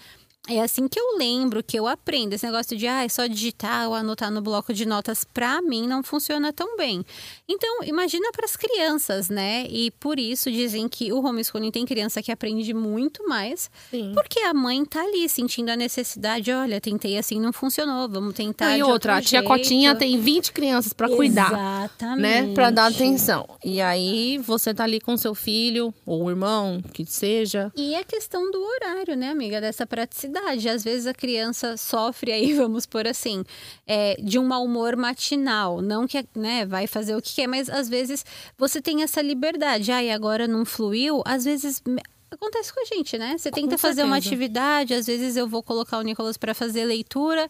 [0.48, 2.32] é assim que eu lembro, que eu aprendo.
[2.32, 5.86] Esse negócio de ah, é só digitar ou anotar no bloco de notas, para mim
[5.86, 7.04] não funciona tão bem.
[7.48, 9.66] Então, imagina para as crianças, né?
[9.68, 14.12] E por isso dizem que o homeschooling tem criança que aprende muito mais, Sim.
[14.14, 16.52] porque a mãe tá ali sentindo a necessidade.
[16.52, 18.76] Olha, tentei assim, não funcionou, vamos tentar.
[18.76, 19.48] e outra, a tia jeito.
[19.48, 21.52] Cotinha tem 20 crianças para cuidar.
[21.52, 22.46] Exatamente.
[22.48, 22.54] Né?
[22.54, 23.48] Para dar atenção.
[23.64, 27.72] E aí você tá ali com seu filho, ou o irmão, que seja.
[27.74, 29.60] E a questão do horário, né, amiga?
[29.60, 30.68] Dessa praticidade verdade.
[30.68, 33.44] Às vezes a criança sofre aí, vamos por assim,
[33.86, 35.80] é, de um mau humor matinal.
[35.80, 38.24] Não que né, vai fazer o que quer, mas às vezes
[38.56, 39.90] você tem essa liberdade.
[39.92, 41.22] Ah, e agora não fluiu?
[41.24, 41.82] Às vezes
[42.30, 43.36] acontece com a gente, né?
[43.38, 47.48] Você tenta fazer uma atividade, às vezes eu vou colocar o Nicolas para fazer leitura.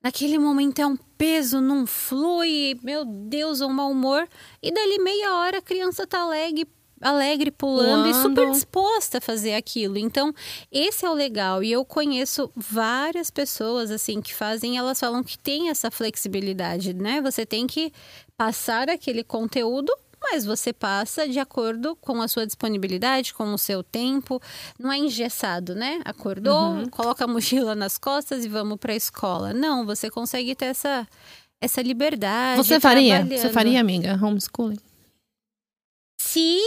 [0.00, 4.28] Naquele momento é um peso, não flui, meu Deus, um mau humor.
[4.62, 6.68] E dali meia hora a criança tá alegre,
[7.00, 9.98] alegre, pulando e super disposta a fazer aquilo.
[9.98, 10.34] Então,
[10.70, 11.62] esse é o legal.
[11.62, 17.20] E eu conheço várias pessoas, assim, que fazem, elas falam que tem essa flexibilidade, né?
[17.20, 17.92] Você tem que
[18.36, 23.84] passar aquele conteúdo mas você passa de acordo com a sua disponibilidade, com o seu
[23.84, 24.40] tempo.
[24.78, 26.00] Não é engessado, né?
[26.04, 26.88] Acordou, uhum.
[26.88, 29.54] coloca a mochila nas costas e vamos para a escola.
[29.54, 31.06] Não, você consegue ter essa,
[31.60, 32.56] essa liberdade.
[32.56, 33.24] Você faria?
[33.24, 34.87] Você faria, amiga, homeschooling?
[36.20, 36.58] Se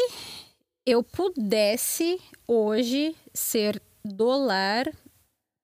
[0.86, 4.92] eu pudesse hoje ser dolar,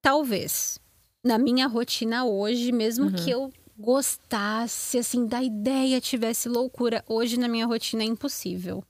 [0.01, 0.79] talvez.
[1.23, 3.13] Na minha rotina hoje, mesmo uhum.
[3.13, 8.83] que eu gostasse, assim, da ideia, tivesse loucura, hoje na minha rotina é impossível.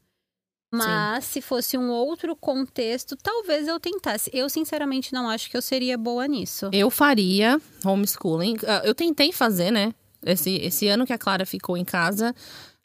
[0.73, 1.31] Mas Sim.
[1.31, 4.29] se fosse um outro contexto, talvez eu tentasse.
[4.33, 6.69] Eu, sinceramente, não acho que eu seria boa nisso.
[6.73, 8.57] Eu faria homeschooling.
[8.67, 9.93] Ah, eu tentei fazer, né?
[10.25, 12.35] Esse, esse ano que a Clara ficou em casa,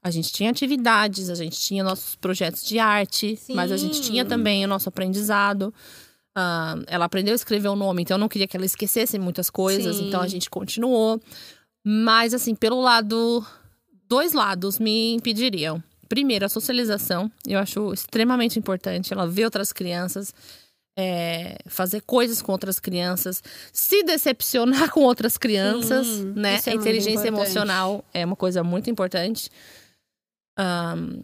[0.03, 3.55] a gente tinha atividades, a gente tinha nossos projetos de arte, Sim.
[3.55, 5.73] mas a gente tinha também o nosso aprendizado.
[6.37, 9.49] Uh, ela aprendeu a escrever o nome, então eu não queria que ela esquecesse muitas
[9.49, 10.09] coisas, Sim.
[10.09, 11.21] então a gente continuou.
[11.85, 13.45] Mas, assim, pelo lado.
[14.09, 15.83] Dois lados me impediriam.
[16.09, 17.31] Primeiro, a socialização.
[17.47, 19.12] Eu acho extremamente importante.
[19.12, 20.35] Ela vê outras crianças.
[20.95, 26.61] é, fazer coisas com outras crianças, se decepcionar com outras crianças, Sim, né?
[26.67, 29.51] é a inteligência emocional é uma coisa muito importante.
[30.57, 31.23] Ahn,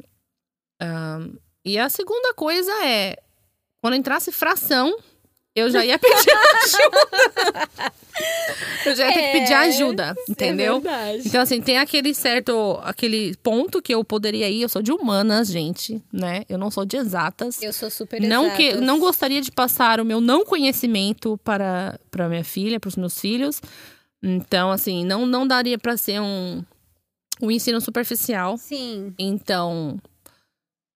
[0.80, 1.32] ahn,
[1.64, 3.16] e a segunda coisa é
[3.80, 4.96] quando entrasse fração,
[5.54, 6.30] eu já ia pedir
[6.64, 7.92] ajuda.
[8.86, 10.82] eu já ia ter que pedir É, ajuda, entendeu?
[10.84, 11.18] É.
[11.18, 14.62] Então, assim, tem aquele certo, aquele ponto que eu poderia ir.
[14.62, 16.42] Eu sou de humanas, gente, né?
[16.48, 17.62] Eu não sou de exatas.
[17.62, 22.28] Eu sou super Não, que, não gostaria de passar o meu não conhecimento para, para
[22.28, 23.60] minha filha, para os meus filhos.
[24.22, 26.62] Então, assim, não, não daria para ser um,
[27.40, 28.56] um ensino superficial.
[28.58, 29.14] Sim.
[29.18, 29.98] Então,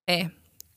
[0.08, 0.30] é.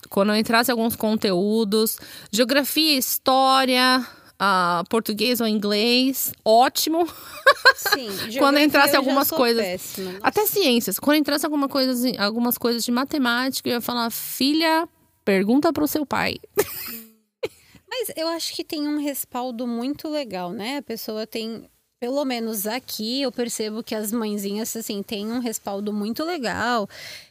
[0.10, 1.98] Quando eu entrasse alguns conteúdos,
[2.32, 4.06] geografia, história,
[4.38, 7.08] ah, português ou inglês, ótimo.
[7.76, 8.10] Sim.
[8.38, 10.20] Quando entrasse algumas coisas- péssima.
[10.22, 11.00] Até ciências.
[11.00, 14.88] Quando entrasse alguma coisa, algumas coisas de matemática, eu ia falar, filha,
[15.24, 16.36] pergunta pro seu pai.
[17.90, 20.78] Mas eu acho que tem um respaldo muito legal, né?
[20.78, 21.64] A pessoa tem,
[22.00, 26.88] pelo menos aqui, eu percebo que as mãezinhas, assim, têm um respaldo muito legal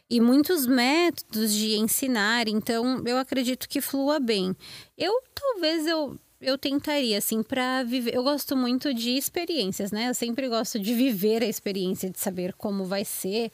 [0.09, 2.48] e muitos métodos de ensinar.
[2.48, 4.57] Então, eu acredito que flua bem.
[4.96, 6.18] Eu, talvez, eu.
[6.40, 8.14] Eu tentaria, assim, para viver.
[8.14, 10.11] Eu gosto muito de experiências, né?
[10.11, 13.50] Eu sempre gosto de viver a experiência, de saber como vai ser.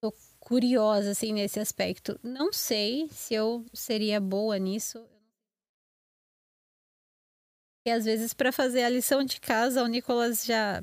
[0.00, 2.18] Tô curiosa, assim, nesse aspecto.
[2.22, 5.04] Não sei se eu seria boa nisso.
[7.88, 10.82] E às vezes, para fazer a lição de casa, o Nicolas já.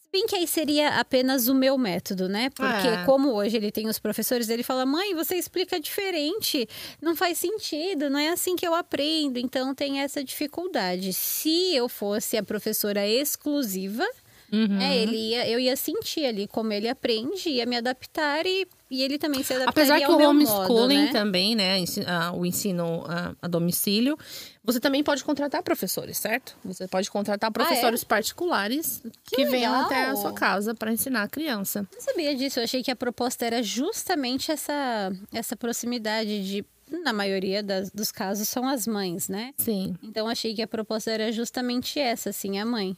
[0.00, 2.48] Se bem que aí seria apenas o meu método, né?
[2.50, 3.04] Porque, É.
[3.04, 6.66] como hoje ele tem os professores, ele fala: mãe, você explica diferente,
[7.02, 9.38] não faz sentido, não é assim que eu aprendo.
[9.38, 11.12] Então, tem essa dificuldade.
[11.12, 14.06] Se eu fosse a professora exclusiva,
[14.52, 14.80] Uhum.
[14.80, 19.02] é, ele ia, eu ia sentir ali como ele aprende, ia me adaptar e, e
[19.02, 21.12] ele também se adaptaria Apesar que o homeschooling modo, né?
[21.12, 21.84] também, né?
[22.06, 24.16] ah, o ensino ah, a domicílio,
[24.62, 26.56] você também pode contratar professores, certo?
[26.64, 29.86] Você pode contratar professores particulares que, venham legal!
[29.86, 31.86] até a sua casa para ensinar a criança.
[31.92, 32.58] Não sabia disso.
[32.60, 36.64] Eu achei que a proposta era justamente essa, essa proximidade de.
[37.02, 39.52] Na maioria das- dos casos são as mães, né?
[39.58, 39.96] Sim.
[40.04, 42.96] Então achei que a proposta era justamente essa, assim, a mãe.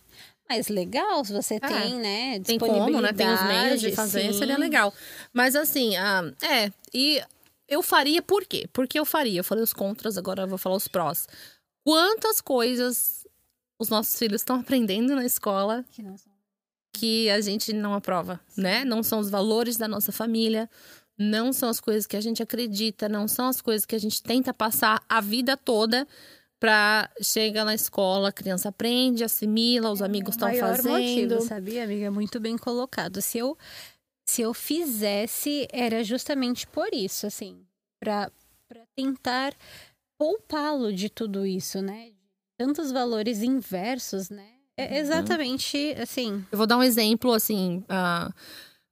[0.49, 2.37] Mas legal, se você tem, né?
[2.37, 3.13] É, Tem como, né?
[3.13, 4.39] Tem os meios de fazer, sim.
[4.39, 4.95] seria legal.
[5.33, 6.73] Mas assim, ah, é.
[6.95, 7.23] E
[7.69, 8.67] eu faria por quê?
[8.73, 9.41] Porque eu faria.
[9.41, 11.29] Eu falei os contras, agora eu vou falar os prós.
[11.85, 13.27] Quantas coisas
[13.79, 15.85] os nossos filhos estão aprendendo na escola
[16.93, 18.85] que a gente não aprova, né?
[18.85, 20.69] Não são os valores da nossa família,
[21.17, 24.23] não são as coisas que a gente acredita, não são as coisas que a gente
[24.23, 26.09] tenta passar a vida toda
[26.61, 30.93] pra chegar na escola, a criança aprende, assimila, os amigos estão fazendo.
[30.93, 32.11] motivo, sabia, amiga?
[32.11, 33.21] Muito bem colocado.
[33.23, 33.57] Se eu,
[34.29, 37.65] se eu fizesse, era justamente por isso, assim,
[38.01, 38.31] para
[38.97, 39.55] tentar
[40.19, 42.11] poupá-lo de tudo isso, né?
[42.59, 44.43] Tantos valores inversos, né?
[44.43, 44.85] Uhum.
[44.85, 46.45] É exatamente assim.
[46.51, 48.33] Eu vou dar um exemplo, assim, ah,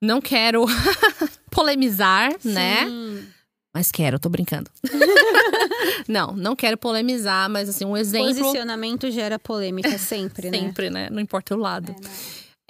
[0.00, 0.64] não quero
[1.50, 2.84] polemizar, né?
[3.76, 4.70] Mas quero, tô brincando.
[6.08, 8.28] não, não quero polemizar, mas assim, um exemplo.
[8.28, 10.58] Posicionamento gera polêmica sempre, né?
[10.58, 11.10] Sempre, né?
[11.10, 11.92] Não importa o lado.
[11.92, 12.10] É, né?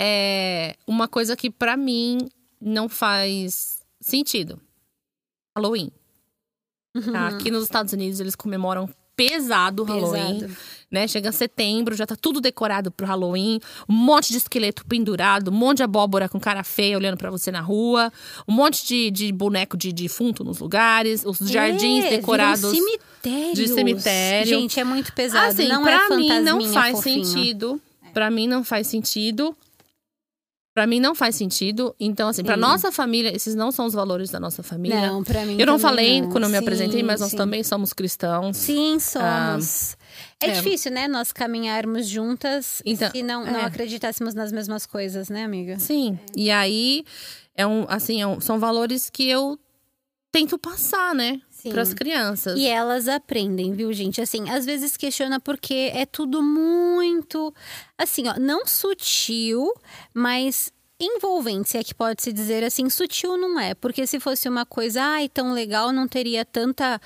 [0.01, 2.29] é uma coisa que pra mim
[2.61, 4.61] não faz sentido.
[5.57, 5.92] Halloween.
[7.12, 7.29] Tá?
[7.29, 10.57] Aqui nos Estados Unidos eles comemoram pesado o Halloween, Pesado.
[10.90, 11.07] Né?
[11.09, 15.79] Chega setembro, já tá tudo decorado pro Halloween, um monte de esqueleto pendurado, um monte
[15.79, 18.12] de abóbora com cara feia olhando pra você na rua,
[18.46, 22.70] um monte de, de boneco de defunto nos lugares, os jardins É, decorados.
[22.70, 23.55] viram cemitérios.
[23.59, 24.49] de cemitério.
[24.61, 25.49] Gente, é muito pesado.
[25.49, 27.25] Assim, não pra é mim não faz fofinho.
[27.25, 27.81] sentido.
[28.14, 29.55] Pra mim não faz sentido.
[30.75, 31.94] Pra mim não faz sentido.
[31.99, 32.61] Então, assim, pra Sim.
[32.61, 35.07] nossa família, esses não são os valores da nossa família.
[35.07, 36.31] Não, pra mim eu não falei não.
[36.31, 37.37] quando eu me Sim, apresentei, mas nós sim.
[37.37, 38.57] também somos cristãos.
[38.59, 39.96] Sim, somos.
[40.40, 40.53] É, é.
[40.53, 41.09] difícil, né?
[41.09, 43.64] Nós caminharmos juntas Então, se não, não é.
[43.64, 45.79] acreditássemos nas mesmas coisas, né, amiga?
[45.79, 46.18] Sim.
[46.37, 47.05] E aí,
[47.55, 49.59] é um, assim, é um- são valores que eu
[50.31, 51.40] tento passar, né?
[51.70, 52.57] Para as crianças.
[52.57, 54.20] E elas aprendem, viu, gente?
[54.20, 57.53] Assim, às vezes questiona porque é tudo muito,
[57.99, 59.72] assim, ó, não sutil,
[60.14, 64.49] mas envolvente, se é que pode se dizer assim, sutil não é, porque se fosse
[64.49, 67.01] uma coisa, ai, tão legal, não teria tanta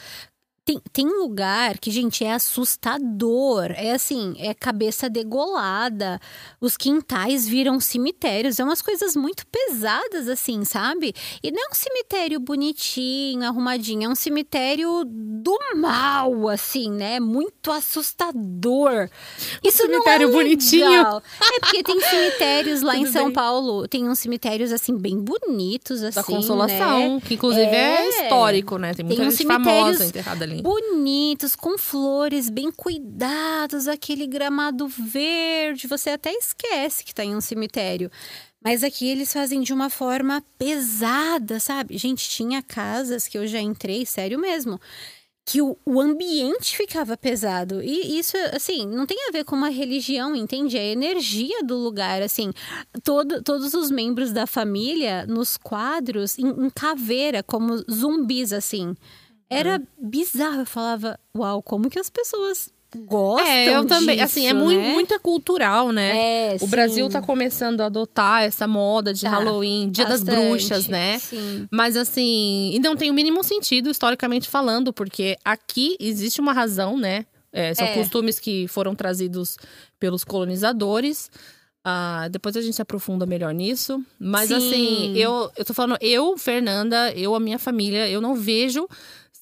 [0.70, 3.72] tem, tem lugar que, gente, é assustador.
[3.76, 6.20] É assim, é cabeça degolada.
[6.60, 8.58] Os quintais viram cemitérios.
[8.60, 11.12] É umas coisas muito pesadas, assim, sabe?
[11.42, 14.04] E não é um cemitério bonitinho, arrumadinho.
[14.04, 17.18] É um cemitério do mal, assim, né?
[17.18, 19.08] Muito assustador.
[19.64, 20.88] Isso cemitério não é bonitinho.
[20.88, 21.22] legal.
[21.40, 23.32] É porque tem cemitérios lá em Tudo São bem.
[23.32, 23.88] Paulo.
[23.88, 27.20] Tem uns cemitérios, assim, bem bonitos, assim, da consolação, né?
[27.24, 28.08] que inclusive é, É.
[28.24, 28.94] histórico, né?
[28.94, 30.59] Tem muita Tem gente famosa enterrada ali.
[30.62, 35.86] Bonitos, com flores bem cuidados, aquele gramado verde.
[35.86, 38.10] Você até esquece que tá em um cemitério.
[38.62, 41.96] Mas aqui eles fazem de uma forma pesada, sabe?
[41.96, 44.78] Gente, tinha casas que eu já entrei, sério mesmo,
[45.46, 47.82] que o, o ambiente ficava pesado.
[47.82, 50.76] E isso, assim, não tem a ver com uma religião, entende?
[50.76, 52.52] É a energia do lugar, assim.
[53.02, 58.94] Todo, todos os membros da família nos quadros, em, em caveira, como zumbis, assim.
[59.50, 60.60] Era bizarro.
[60.60, 62.70] Eu falava, uau, como que as pessoas
[63.06, 64.16] gostam É, eu também.
[64.16, 64.92] disso, assim, é muito, né?
[64.92, 66.54] muita cultural, né?
[66.54, 67.12] É, o Brasil sim.
[67.12, 71.18] tá começando a adotar essa moda de Tá, Halloween, Dia das bastante, Bruxas, né?
[71.18, 71.68] Sim.
[71.70, 76.96] Mas assim, e não tem o mínimo sentido historicamente falando, porque aqui existe uma razão,
[76.96, 77.26] né?
[77.52, 77.94] É, são É.
[77.94, 79.56] costumes que foram trazidos
[79.98, 81.30] pelos colonizadores.
[81.84, 84.00] Ah, depois a gente se aprofunda melhor nisso.
[84.18, 84.54] Mas Sim.
[84.56, 88.86] assim, eu, eu tô falando, eu, Fernanda, eu, a minha família, eu não vejo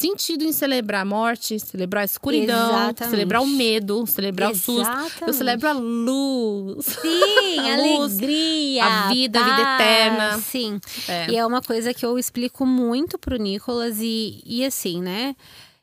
[0.01, 3.11] sentido em celebrar a morte, celebrar a escuridão, Exatamente.
[3.11, 4.89] celebrar o medo, celebrar o susto.
[4.89, 5.37] Eu Exatamente.
[5.37, 6.87] celebro a luz.
[6.87, 10.39] Sim, A luz, alegria, a vida, a vida paz, eterna.
[10.39, 10.81] Sim.
[11.09, 11.31] É.
[11.31, 15.35] E é uma coisa que eu explico muito pro Nicolas e, e assim, né?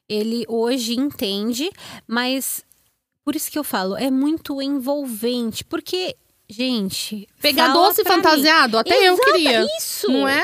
[0.08, 1.70] Ele hoje entende,
[2.08, 2.64] mas
[3.24, 6.16] por isso que eu falo, é muito envolvente, porque
[6.48, 8.24] gente, Pegar doce pra mim.
[8.24, 9.66] fantasiado, até eu Exata- queria.
[9.80, 10.08] Isso.
[10.12, 10.44] Não é?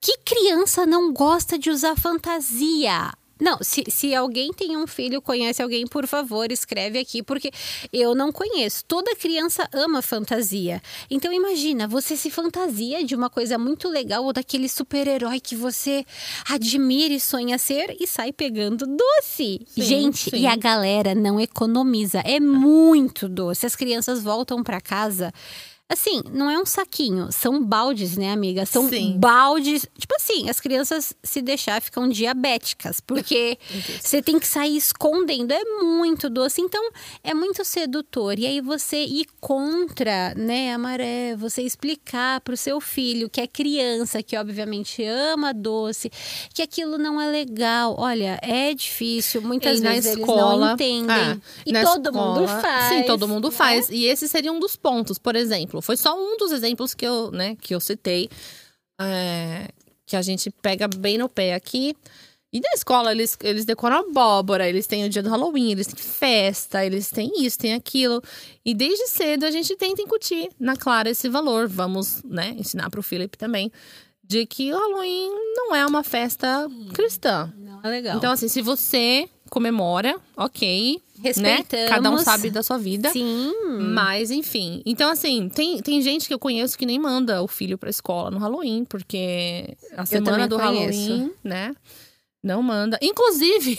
[0.00, 3.12] Que criança não gosta de usar fantasia?
[3.38, 7.50] Não, se, se alguém tem um filho, conhece alguém, por favor, escreve aqui, porque
[7.90, 8.84] eu não conheço.
[8.86, 10.82] Toda criança ama fantasia.
[11.10, 16.04] Então imagina, você se fantasia de uma coisa muito legal ou daquele super-herói que você
[16.50, 19.60] admira e sonha ser e sai pegando doce.
[19.66, 20.36] Sim, Gente, sim.
[20.36, 22.20] e a galera não economiza.
[22.20, 23.64] É muito doce.
[23.64, 25.32] As crianças voltam para casa.
[25.92, 28.64] Assim, não é um saquinho, são baldes, né, amiga?
[28.64, 29.16] São Sim.
[29.18, 29.84] baldes.
[29.98, 33.58] Tipo assim, as crianças, se deixar, ficam diabéticas, porque
[34.00, 35.52] você tem que sair escondendo.
[35.52, 36.90] É muito doce, então
[37.24, 38.38] é muito sedutor.
[38.38, 43.46] E aí você ir contra, né, a maré, você explicar pro seu filho que é
[43.48, 46.08] criança, que obviamente ama doce,
[46.54, 47.96] que aquilo não é legal.
[47.98, 51.16] Olha, é difícil, muitas E na vezes escola, eles não entendem.
[51.16, 52.88] ah, e na todo escola- mundo faz.
[52.94, 53.54] Sim, todo mundo né?
[53.54, 53.88] faz.
[53.90, 55.79] E esse seria um dos pontos, por exemplo.
[55.80, 58.28] Foi só um dos exemplos que eu, né, que eu citei.
[59.00, 59.68] é,
[60.06, 61.94] que a gente pega bem no pé aqui.
[62.52, 65.94] E na escola, eles, eles decoram abóbora, eles têm o dia do Halloween, eles têm
[65.96, 68.20] festa, eles têm isso, têm aquilo.
[68.64, 71.68] E desde cedo a gente tenta incutir na Clara esse valor.
[71.68, 73.70] Vamos, né, ensinar pro Felipe também.
[74.24, 77.52] De que o Halloween não é uma festa cristã.
[77.56, 78.16] Não é legal.
[78.16, 81.00] Então, assim, se você comemora, ok.
[81.22, 81.56] Né?
[81.56, 81.88] Respeitamos.
[81.88, 83.10] Cada um sabe da sua vida.
[83.10, 83.52] Sim.
[83.92, 84.82] Mas, enfim.
[84.86, 88.30] Então, assim, tem, tem gente que eu conheço que nem manda o filho pra escola
[88.30, 90.98] no Halloween, porque a semana do conheço.
[91.08, 91.74] Halloween, né?
[92.42, 92.98] Não manda.
[93.02, 93.78] Inclusive,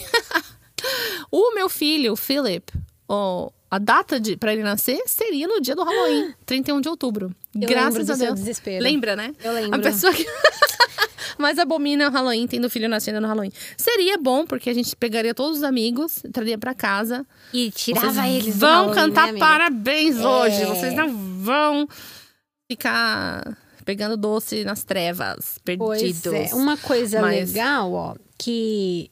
[1.32, 2.72] o meu filho, o Philip,
[3.08, 7.36] ó, a data de, pra ele nascer seria no dia do Halloween, 31 de outubro.
[7.56, 8.36] Eu Graças a Deus.
[8.36, 8.84] desespero.
[8.84, 9.34] Lembra, né?
[9.44, 9.80] Eu lembro.
[9.80, 10.26] A pessoa que
[11.38, 13.52] mais abomina o Halloween, tendo filho nascendo no Halloween.
[13.78, 17.26] Seria bom, porque a gente pegaria todos os amigos, traria pra casa.
[17.54, 20.62] E tirava Vocês eles do vão cantar né, parabéns hoje.
[20.62, 20.66] É.
[20.66, 21.10] Vocês não
[21.42, 21.88] vão
[22.70, 26.22] ficar pegando doce nas trevas, perdidos.
[26.24, 26.56] Pois é.
[26.56, 29.10] Uma coisa Mas- legal, ó, que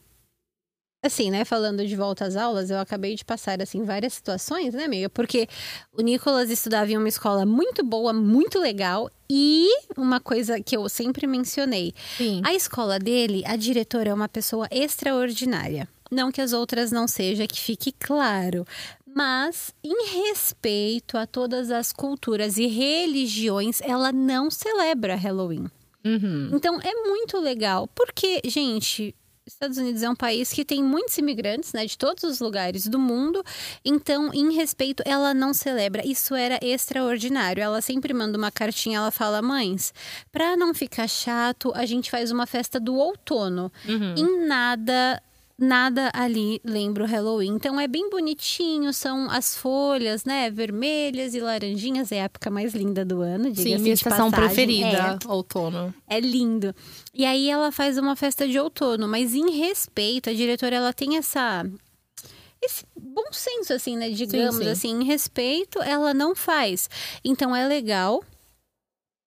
[1.02, 4.84] assim, né, falando de volta às aulas, eu acabei de passar assim várias situações, né,
[4.84, 5.08] amiga?
[5.08, 5.48] Porque
[5.96, 10.88] o Nicolas estudava em uma escola muito boa, muito legal e uma coisa que eu
[10.88, 12.42] sempre mencionei, Sim.
[12.44, 15.88] a escola dele, a diretora é uma pessoa extraordinária.
[16.10, 18.66] Não que as outras não seja, que fique claro.
[19.14, 25.68] Mas, em respeito a todas as culturas e religiões, ela não celebra Halloween.
[26.04, 26.50] Uhum.
[26.52, 27.88] Então, é muito legal.
[27.94, 29.14] Porque, gente,
[29.52, 32.98] Estados Unidos é um país que tem muitos imigrantes, né, de todos os lugares do
[32.98, 33.42] mundo.
[33.84, 36.06] Então, em respeito, ela não celebra.
[36.06, 37.62] Isso era extraordinário.
[37.62, 39.92] Ela sempre manda uma cartinha, ela fala: "Mães,
[40.30, 43.72] para não ficar chato, a gente faz uma festa do outono".
[43.88, 44.14] Uhum.
[44.16, 45.22] Em nada
[45.60, 47.50] Nada ali lembra o Halloween.
[47.54, 50.50] Então é bem bonitinho, são as folhas, né?
[50.50, 52.10] Vermelhas e laranjinhas.
[52.10, 55.94] É a época mais linda do ano, Sim, diga-se minha estação preferida, outono.
[56.08, 56.74] É, é lindo.
[57.12, 61.18] E aí ela faz uma festa de outono, mas em respeito, a diretora ela tem
[61.18, 61.62] essa
[62.62, 64.68] esse bom senso assim, né, digamos sim.
[64.68, 66.88] assim, em respeito, ela não faz.
[67.22, 68.22] Então é legal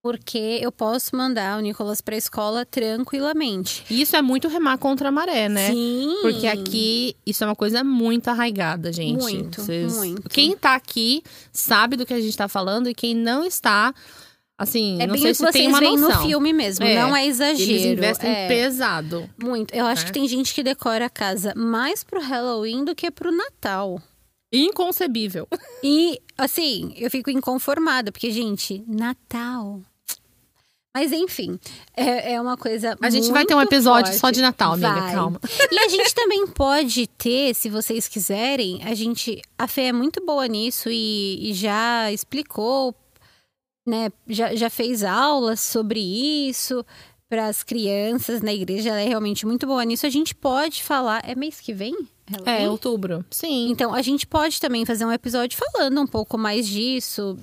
[0.04, 3.86] porque eu posso mandar o Nicolas para a escola tranquilamente.
[3.90, 5.72] E isso é muito remar contra a maré, né?
[5.72, 6.18] Sim.
[6.22, 9.18] Porque aqui isso é uma coisa muito arraigada, gente.
[9.22, 9.62] Muito,
[9.96, 10.30] muito.
[10.30, 11.24] Quem tá aqui
[11.54, 13.94] sabe do que a gente tá falando e quem não está
[14.56, 16.22] Assim, É não bem sei o que se tem vocês uma veem noção.
[16.22, 17.72] no filme mesmo, É, não é exagero.
[17.72, 19.28] Eles investem é, pesado.
[19.42, 19.74] muito.
[19.74, 20.06] Eu acho É.
[20.06, 24.00] que tem gente que decora a casa mais pro Halloween do que pro Natal.
[24.54, 25.48] Inconcebível.
[25.84, 29.82] E, assim, eu fico inconformada, porque, gente, Natal.
[30.96, 31.60] Mas, enfim,
[31.98, 32.96] é, é uma coisa.
[33.02, 34.20] A gente vai ter um episódio forte.
[34.20, 35.14] só de Natal, amiga, Vai.
[35.14, 35.42] calma.
[35.72, 39.42] E a gente também pode ter, se vocês quiserem, a gente.
[39.58, 42.94] A Fê é muito boa nisso e, e já explicou,
[43.88, 44.12] né?
[44.28, 46.86] Já, já fez aulas sobre isso
[47.28, 48.90] para as crianças na igreja.
[48.90, 50.06] Ela é realmente muito boa nisso.
[50.06, 51.28] A gente pode falar.
[51.28, 52.08] É mês que vem?
[52.46, 52.68] É, Halloween?
[52.68, 53.26] outubro.
[53.30, 53.70] Sim.
[53.70, 57.38] Então, a gente pode também fazer um episódio falando um pouco mais disso.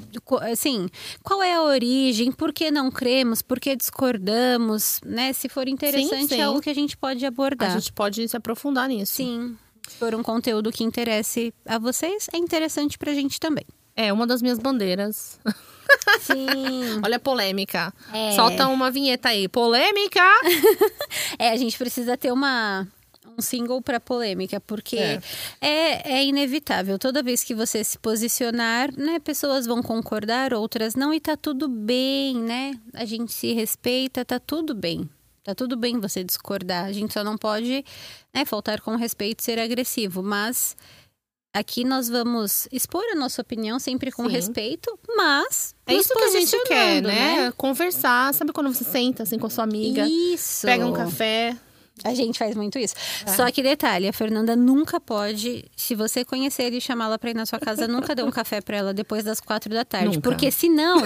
[0.51, 0.89] Assim,
[1.23, 5.33] qual é a origem, por que não cremos, por que discordamos, né?
[5.33, 6.41] Se for interessante, sim.
[6.41, 7.71] é algo que a gente pode abordar.
[7.71, 9.15] A gente pode se aprofundar nisso.
[9.15, 9.57] Sim.
[9.87, 13.67] Se for um conteúdo que interesse a vocês, é interessante pra gente também.
[13.95, 15.39] É uma das minhas bandeiras.
[16.21, 16.47] Sim.
[17.05, 17.93] Olha a polêmica.
[18.13, 18.33] É.
[18.35, 19.49] Solta uma vinheta aí.
[19.49, 20.21] Polêmica!
[21.39, 22.87] É, a gente precisa ter uma
[23.41, 25.21] um single para polêmica, porque É.
[25.61, 26.19] é.
[26.19, 26.99] É, inevitável.
[26.99, 31.69] Toda vez que você se posicionar, né, pessoas vão concordar, outras não, e tá tudo
[31.69, 32.73] bem, né?
[32.95, 35.09] A gente se respeita, tá tudo bem.
[35.43, 36.85] Tá tudo bem você discordar.
[36.85, 37.85] A gente só não pode
[38.33, 40.23] né, faltar com respeito e ser agressivo.
[40.23, 40.77] Mas
[41.53, 44.33] aqui nós vamos expor a nossa opinião sempre com Sim.
[44.33, 45.75] respeito, mas.
[45.87, 47.53] É isso que a gente quer, posicionando, né?
[47.57, 48.35] Conversar.
[48.35, 50.07] Sabe quando você senta assim com a sua amiga?
[50.07, 50.67] Isso.
[50.67, 51.57] Pega um café.
[52.05, 52.95] A gente faz muito isso.
[53.27, 53.31] É.
[53.31, 57.47] Só que detalhe, a Fernanda nunca pode, se você conhecer e chamá-la pra ir na
[57.47, 60.07] sua casa, nunca dê um café pra ela depois das quatro da tarde.
[60.17, 60.21] Nunca.
[60.21, 60.97] Porque senão,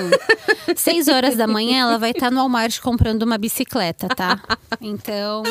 [0.76, 4.40] seis horas da manhã, ela vai estar no Walmart comprando uma bicicleta, tá?
[4.80, 5.42] Então,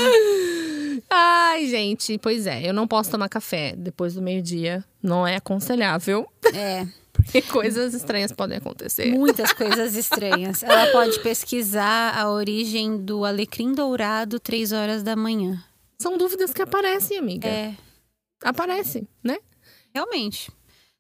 [1.10, 2.68] Ai, gente, pois é.
[2.68, 4.84] Eu não posso tomar café depois do meio-dia.
[5.02, 6.28] Não é aconselhável.
[6.54, 9.06] é, Porque coisas estranhas podem acontecer.
[9.12, 10.64] muitas coisas estranhas.
[10.64, 15.64] Ela pode pesquisar a origem do alecrim dourado três horas da manhã.
[16.00, 17.48] São dúvidas que aparecem, amiga.
[17.48, 17.74] É,
[18.44, 19.38] Aparecem, né?
[19.94, 20.52] realmente.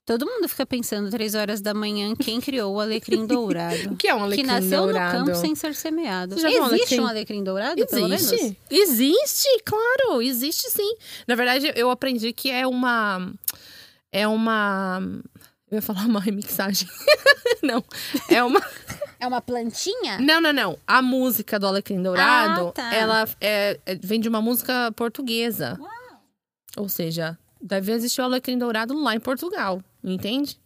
[0.05, 3.93] Todo mundo fica pensando três horas da manhã quem criou o alecrim dourado.
[3.93, 5.19] O que é um alecrim que nasceu dourado?
[5.19, 6.35] no campo sem ser semeado.
[6.35, 6.99] Viu um Existe alecrim?
[6.99, 7.81] um alecrim dourado?
[7.81, 8.57] Existe?
[8.69, 10.95] Existe, claro, existe sim.
[11.27, 13.31] Na verdade, eu aprendi que é uma.
[14.11, 15.01] É uma.
[15.73, 16.87] Eu ia falar uma remixagem.
[17.63, 17.83] não.
[18.29, 18.61] É uma.
[19.19, 20.19] É uma plantinha?
[20.19, 20.77] Não, não, não.
[20.85, 22.93] A música do Alecrim Dourado, Ah, tá.
[22.93, 25.79] ela é- é- vem de uma música portuguesa.
[26.75, 29.81] Ou seja, deve existir o Alecrim Dourado lá em Portugal.
[30.03, 30.59] Entende?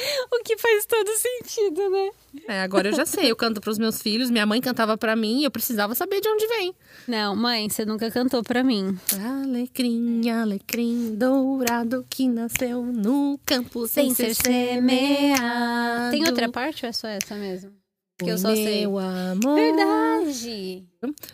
[0.32, 2.10] O que faz todo sentido, né?
[2.48, 3.30] É, agora eu já sei.
[3.30, 4.30] Eu canto pros meus filhos.
[4.30, 6.74] Minha mãe cantava pra mim e eu precisava saber de onde vem.
[7.06, 8.98] Não, mãe, você nunca cantou pra mim.
[9.42, 16.10] Alecrim, alecrim dourado que nasceu no campo sem, ser semeado.
[16.10, 17.72] Tem outra parte ou é só essa mesmo?
[18.18, 18.80] Que eu só sei.
[18.86, 19.56] Meu amor.
[19.56, 20.84] Verdade.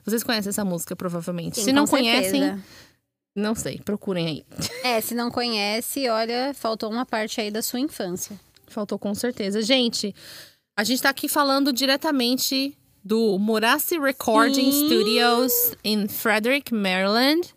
[0.05, 1.57] Vocês conhecem essa música, provavelmente.
[1.57, 2.63] Sim, Se não conhecem, certeza.
[3.35, 4.45] não sei, procurem aí.
[4.85, 8.39] É, se não conhece, olha, faltou uma parte aí da sua infância.
[8.67, 9.63] Faltou com certeza.
[9.63, 10.15] Gente,
[10.77, 14.87] a gente tá aqui falando diretamente do Murassi Recording Sim.
[14.87, 15.53] Studios
[15.85, 17.55] em Frederick, Maryland.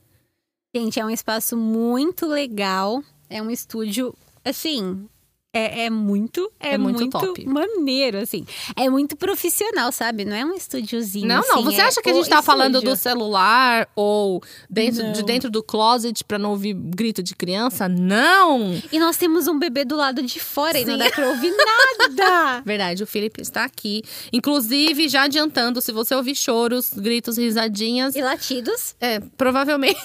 [0.75, 3.03] Gente, é um espaço muito legal.
[3.29, 5.07] É um estúdio, assim.
[5.51, 7.43] É, é muito, é, É muito muito, top.
[7.47, 8.45] maneiro, assim.
[8.75, 10.23] É muito profissional, sabe?
[10.23, 11.27] Não é um estúdiozinho.
[11.27, 11.55] Não, não.
[11.55, 12.91] assim, Você é acha que a gente tá falando estúdio.
[12.91, 15.25] do celular ou dentro, de Não.
[15.25, 17.89] dentro do closet pra não ouvir grito de criança?
[17.89, 18.79] Não!
[18.91, 20.99] E nós temos um bebê do lado de fora e não Sim.
[20.99, 22.61] dá pra ouvir nada.
[22.65, 24.03] Verdade, o Felipe está aqui.
[24.31, 28.95] Inclusive, já adiantando, se você ouvir choros, gritos, risadinhas, e latidos.
[29.01, 29.99] é, provavelmente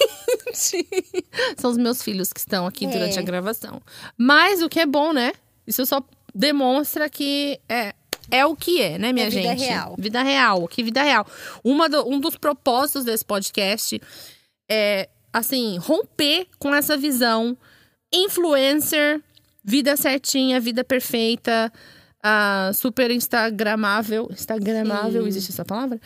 [1.59, 2.88] são os meus filhos que estão aqui É.
[2.88, 3.82] durante a gravação.
[4.16, 5.32] Mas o que é bom, né?
[5.67, 6.03] Isso só
[6.35, 7.95] demonstra que é,
[8.31, 9.61] é o que é, né, minha É vida gente?
[9.65, 9.95] real.
[9.99, 10.69] Vida real.
[10.69, 11.27] Que vida real.
[11.62, 14.01] Uma do- um dos propósitos desse podcast
[14.71, 17.57] é, assim, romper com essa visão
[18.12, 19.21] influencer,
[19.65, 21.73] vida certinha, vida perfeita,
[22.23, 24.29] ah, super instagramável.
[24.31, 25.29] Instagramável, Sim.
[25.29, 26.01] existe essa palavra?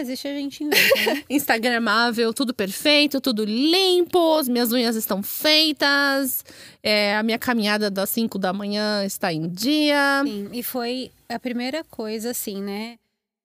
[0.00, 1.24] Existe a gente inventa, né?
[1.30, 6.44] Instagramável, tudo perfeito, tudo limpo, as minhas unhas estão feitas,
[6.82, 10.22] é, a minha caminhada das 5 da manhã está em dia.
[10.24, 12.98] Sim, e foi a primeira coisa, assim, né?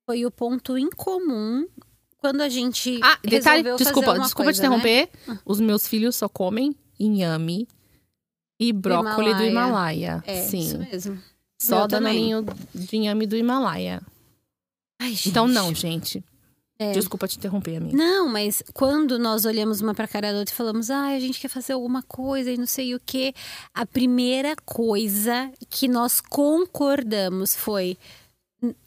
[0.06, 1.68] Foi o ponto em comum
[2.18, 3.00] quando a gente.
[3.02, 4.78] Ah, detalhe, desculpa, desculpa te coisa, né?
[4.78, 5.10] interromper.
[5.46, 7.68] Os meus filhos só comem inhame
[8.60, 10.24] e brócolis do Himalaia.
[10.26, 10.60] É, Sim.
[10.60, 11.24] isso mesmo.
[11.60, 14.02] Só danoninho de inhame do Himalaia.
[15.00, 15.16] Ai.
[15.26, 16.24] Então, não, gente.
[16.94, 17.96] Desculpa te interromper, amiga.
[17.96, 21.40] Não, mas quando nós olhamos uma pra cara da outra e falamos, ah, a gente
[21.40, 23.34] quer fazer alguma coisa e não sei o quê,
[23.74, 27.98] a primeira coisa que nós concordamos foi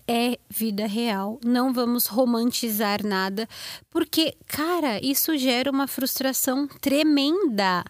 [0.06, 3.48] é vida real, não vamos romantizar nada,
[3.90, 7.84] porque, cara, isso gera uma frustração tremenda.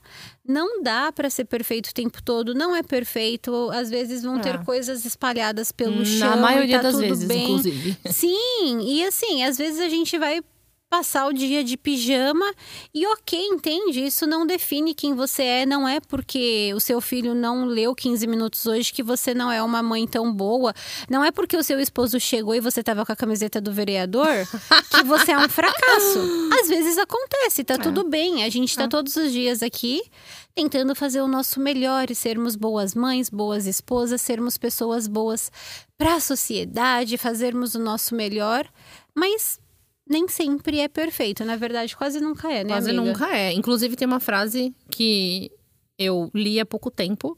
[0.46, 3.70] Não dá para ser perfeito o tempo todo, não é perfeito.
[3.72, 4.58] Às vezes vão ter É.
[4.58, 6.36] coisas espalhadas pelo Na chão.
[6.38, 7.44] maioria e tá das tudo vezes, bem.
[7.44, 7.96] inclusive.
[8.10, 10.42] Sim, e assim, às vezes a gente vai
[10.94, 12.46] passar o dia de pijama.
[12.94, 14.04] E ok, entende?
[14.04, 18.24] Isso não define quem você é, não é porque o seu filho não leu 15
[18.28, 20.72] minutos hoje que você não é uma mãe tão boa,
[21.10, 24.28] não é porque o seu esposo chegou e você tava com a camiseta do vereador
[24.88, 26.20] que você é um fracasso.
[26.60, 30.00] Às vezes acontece, tá tudo bem, a gente tá todos os dias aqui
[30.54, 35.50] tentando fazer o nosso melhor e sermos boas mães, boas esposas, sermos pessoas boas
[35.98, 38.64] para a sociedade, fazermos o nosso melhor,
[39.12, 39.58] mas
[40.08, 41.44] nem sempre é perfeito.
[41.44, 43.04] Na verdade, quase nunca é, né, Quase amiga?
[43.04, 43.52] nunca é.
[43.52, 45.50] Inclusive, tem uma frase que
[45.98, 47.36] eu li há pouco tempo.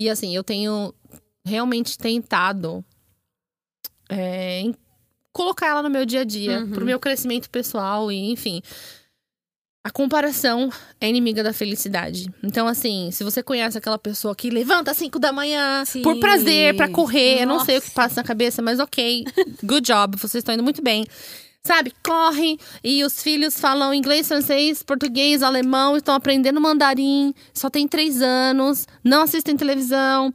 [0.00, 0.92] E assim, eu tenho
[1.46, 2.84] realmente tentado
[4.10, 4.64] é,
[5.32, 6.70] colocar ela no meu dia a dia, Uhum.
[6.70, 8.60] pro meu crescimento pessoal e, enfim.
[9.84, 12.32] A comparação é inimiga da felicidade.
[12.42, 16.02] Então, assim, se você conhece aquela pessoa que levanta às 5 da manhã Sim.
[16.02, 17.94] por prazer, pra correr, eu não sei o que Nossa.
[17.94, 19.24] passa na cabeça, mas ok,
[19.64, 21.04] good job, vocês estão indo muito bem.
[21.64, 27.86] Sabe, correm e os filhos falam inglês, francês, português, alemão, estão aprendendo mandarim, só tem
[27.86, 30.32] três anos, não assistem televisão,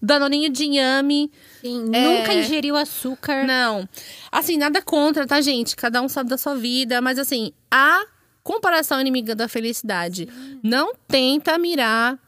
[0.00, 1.30] danoninho de inhame.
[1.62, 2.18] Sim, É.
[2.18, 3.44] Nunca ingeriu açúcar.
[3.46, 3.88] Não.
[4.30, 5.74] Assim, nada contra, tá, gente?
[5.74, 8.04] Cada um sabe da sua vida, mas assim, a
[8.42, 10.28] comparação inimiga da felicidade.
[10.62, 12.18] Não tenta mirar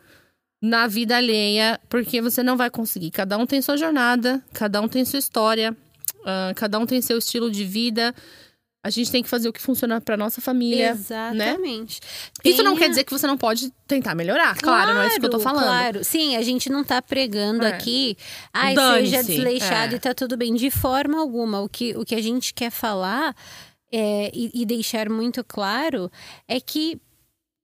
[0.62, 3.10] na vida alheia, porque você não vai conseguir.
[3.10, 5.76] Cada um tem sua jornada, cada um tem sua história,
[6.24, 8.14] ah, cada um tem seu estilo de vida.
[8.82, 10.92] A gente tem que fazer o que funciona pra nossa família.
[10.92, 12.00] Exatamente.
[12.42, 14.56] Isso não quer dizer que você não pode tentar melhorar.
[14.56, 15.64] Claro, não é isso que eu tô falando.
[15.64, 17.72] Claro, sim, a gente não tá pregando É.
[17.72, 18.16] aqui,
[18.54, 19.96] ai, seja desleixado é.
[19.96, 20.54] e tá tudo bem.
[20.54, 21.60] De forma alguma.
[21.60, 23.36] O que, o que a gente quer falar
[23.92, 26.10] é, e, e deixar muito claro
[26.48, 26.98] é que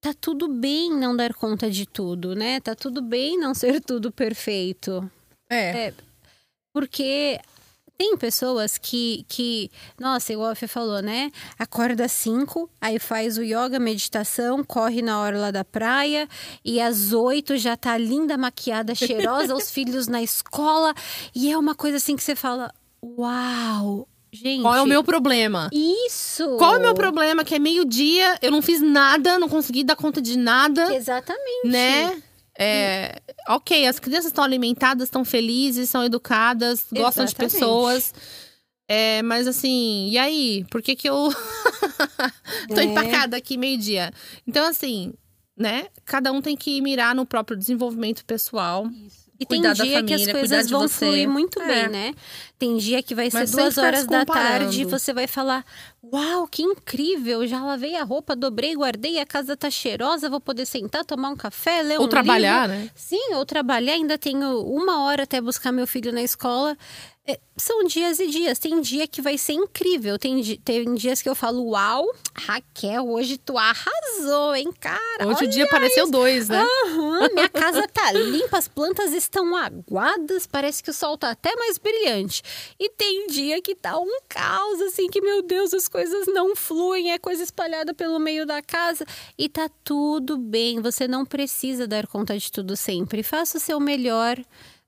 [0.02, 2.60] tá tudo bem não dar conta de tudo, né?
[2.60, 5.10] Tá tudo bem não ser tudo perfeito.
[5.50, 5.94] É.
[6.74, 7.40] Porque
[7.96, 11.30] tem pessoas que, que nossa, igual a Fê falou, né?
[11.58, 16.28] Acorda às 5, aí faz o yoga, meditação, corre na hora lá da praia,
[16.64, 20.94] e às 8 já tá linda, maquiada, cheirosa, os filhos na escola,
[21.34, 22.72] e é uma coisa assim que você fala:
[23.02, 24.08] Uau!
[24.32, 24.60] Gente.
[24.60, 25.70] Qual é o meu problema?
[25.72, 26.56] Isso!
[26.58, 27.42] Qual é o meu problema?
[27.42, 31.68] Que é meio-dia, eu não fiz nada, não consegui dar conta de nada, Exatamente.
[31.68, 32.22] né?
[32.58, 37.52] É, ok, as crianças estão alimentadas, estão felizes, são educadas, gostam de Exatamente.
[37.54, 38.14] pessoas.
[38.88, 40.64] É, mas assim, e aí?
[40.70, 41.28] Por que que eu
[42.68, 42.84] tô É.
[42.84, 44.12] empacada aqui meio-dia?
[44.46, 45.12] Então, assim,
[45.56, 45.86] né?
[46.04, 48.86] Cada um tem que mirar no próprio desenvolvimento pessoal.
[49.38, 51.04] E tem dia que as família, coisas de vão você.
[51.06, 51.66] fluir muito É.
[51.66, 52.14] bem, né?
[52.58, 55.62] Tem dia que vai ser Mas duas horas da tarde e você vai falar:
[56.12, 57.46] Uau, que incrível!
[57.46, 61.36] Já lavei a roupa, dobrei, guardei, a casa tá cheirosa, vou poder sentar, tomar um
[61.36, 62.84] café, ler um Ou trabalhar, livro.
[62.84, 62.90] né?
[62.94, 66.76] Sim, ou trabalhar, ainda tenho uma hora até buscar meu filho na escola.
[67.28, 68.56] É, são dias e dias.
[68.56, 70.16] Tem dia que vai ser incrível.
[70.16, 75.26] Tem, tem dias que eu falo, uau, Raquel, hoje tu arrasou, hein, cara?
[75.26, 76.64] Hoje o dia pareceu dois, né?
[76.84, 81.52] Aham, minha casa tá limpa, as plantas estão aguadas, parece que o sol tá até
[81.56, 82.44] mais brilhante.
[82.78, 87.12] E tem dia que tá um caos, assim, que, meu Deus, as coisas não fluem,
[87.12, 89.06] é coisa espalhada pelo meio da casa.
[89.38, 93.22] E tá tudo bem, você não precisa dar conta de tudo sempre.
[93.22, 94.38] Faça o seu melhor,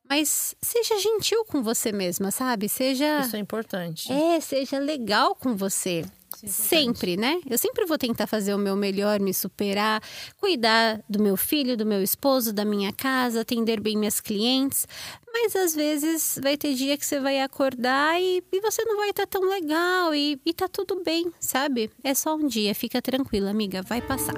[0.09, 2.69] mas seja gentil com você mesma, sabe?
[2.69, 3.21] Seja.
[3.21, 4.13] Isso é importante.
[4.13, 6.05] É, seja legal com você.
[6.47, 7.41] Sempre, né?
[7.49, 10.03] Eu sempre vou tentar fazer o meu melhor, me superar,
[10.37, 14.87] cuidar do meu filho, do meu esposo, da minha casa, atender bem minhas clientes.
[15.33, 19.11] Mas às vezes vai ter dia que você vai acordar e, e você não vai
[19.11, 21.91] estar tão legal e, e tá tudo bem, sabe?
[22.03, 24.35] É só um dia, fica tranquila, amiga, vai passar.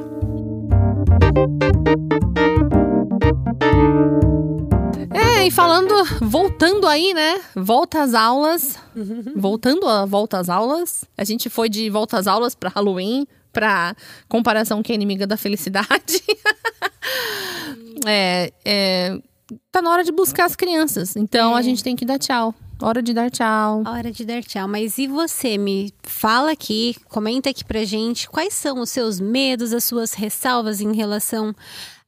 [5.41, 7.41] É, e falando, voltando aí, né?
[7.57, 8.79] Volta às aulas.
[9.35, 11.03] Voltando a volta às aulas.
[11.17, 13.97] A gente foi de volta às aulas pra Halloween, pra
[14.29, 16.23] comparação que é inimiga da felicidade.
[18.07, 19.19] é, é,
[19.73, 21.17] tá na hora de buscar as crianças.
[21.17, 22.55] Então a gente tem que dar tchau.
[22.83, 23.83] Hora de dar tchau.
[23.87, 24.69] Hora de dar tchau.
[24.69, 25.57] Mas e você?
[25.57, 30.83] Me fala aqui, comenta aqui pra gente quais são os seus medos, as suas ressalvas
[30.83, 31.55] em relação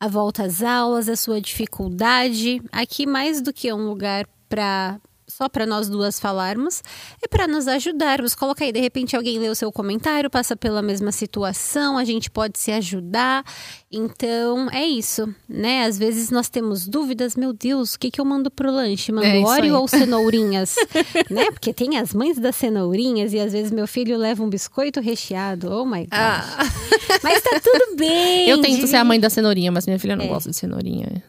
[0.03, 2.61] à volta às aulas, a sua dificuldade.
[2.73, 5.01] Aqui, mais do que um lugar pra
[5.37, 6.83] só para nós duas falarmos,
[7.23, 8.35] é para nos ajudarmos.
[8.35, 12.31] Coloca aí, de repente alguém lê o seu comentário, passa pela mesma situação, a gente
[12.31, 13.45] pode se ajudar.
[13.91, 15.85] Então, é isso, né?
[15.85, 19.13] Às vezes nós temos dúvidas, meu Deus, o que, que eu mando pro lanche?
[19.13, 20.77] Mando É óleo ou cenourinhas?
[21.31, 21.51] né?
[21.51, 25.71] Porque tem as mães das cenourinhas e às vezes meu filho leva um biscoito recheado.
[25.71, 26.09] Oh my God.
[26.13, 26.59] Ah,
[27.23, 28.49] Mas tá tudo bem.
[28.49, 30.29] eu tento divide- ser a mãe da cenourinha, mas minha filha não É.
[30.29, 31.23] gosta de cenourinha.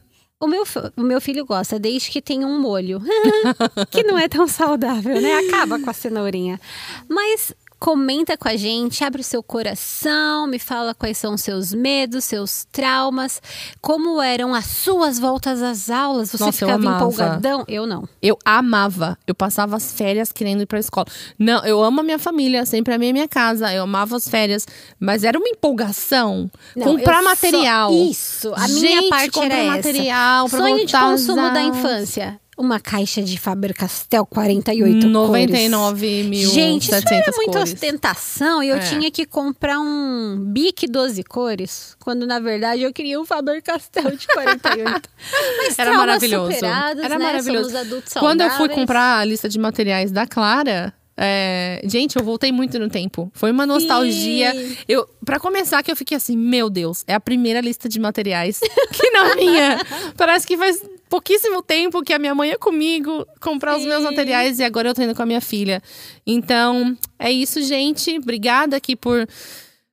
[0.43, 0.63] O meu,
[0.97, 3.01] o meu filho gosta, desde que tenha um molho.
[3.89, 5.37] que não é tão saudável, né?
[5.37, 6.59] Acaba com a cenourinha.
[7.07, 7.53] Mas
[7.84, 12.23] comenta com a gente, abre o seu coração, me fala quais são os seus medos,
[12.23, 13.41] seus traumas,
[13.81, 16.31] como eram as suas voltas às aulas.
[16.31, 16.95] Você Nossa, eu ficava amava.
[17.03, 17.65] empolgadão?
[17.67, 18.07] Eu não.
[18.21, 19.17] Eu amava.
[19.27, 21.07] Eu passava as férias querendo ir pra escola.
[21.38, 23.73] Não, eu amo a minha família, sempre amei a minha casa.
[23.73, 24.65] Eu amava as férias.
[24.97, 26.49] Mas era uma empolgação.
[26.73, 27.91] Não, comprar eu só- material.
[27.93, 30.57] Isso, a minha Gente, parte comprar era material essa.
[30.57, 32.39] Sonho de consumo da infância.
[32.57, 35.11] Uma caixa de Faber-Castell 48 cores.
[35.11, 36.49] 99 mil.
[36.51, 37.73] Gente, isso era muita cores.
[37.73, 38.79] ostentação e eu É.
[38.79, 44.27] tinha que comprar um Bic 12 cores, quando na verdade eu queria um Faber-Castell de
[44.27, 45.09] 48.
[45.57, 46.53] Mas Era maravilhoso.
[46.53, 47.25] superados, Era né?
[47.25, 47.69] maravilhoso.
[47.71, 48.79] Somos adultos Quando eu fui saudáveis.
[48.79, 53.31] comprar a lista de materiais da Clara, é, gente, eu voltei muito no tempo.
[53.35, 54.51] Foi uma nostalgia.
[54.51, 54.77] Sim.
[54.87, 58.59] Eu, para começar, que eu fiquei assim, meu Deus, é a primeira lista de materiais
[58.91, 59.79] que não minha.
[60.17, 60.81] Parece que faz
[61.14, 64.09] pouquíssimo tempo que a minha mãe é comigo comprar os meus Sim.
[64.09, 65.80] materiais e agora eu tô indo com a minha filha.
[66.26, 68.18] Então, é isso, gente.
[68.18, 69.28] Obrigada aqui por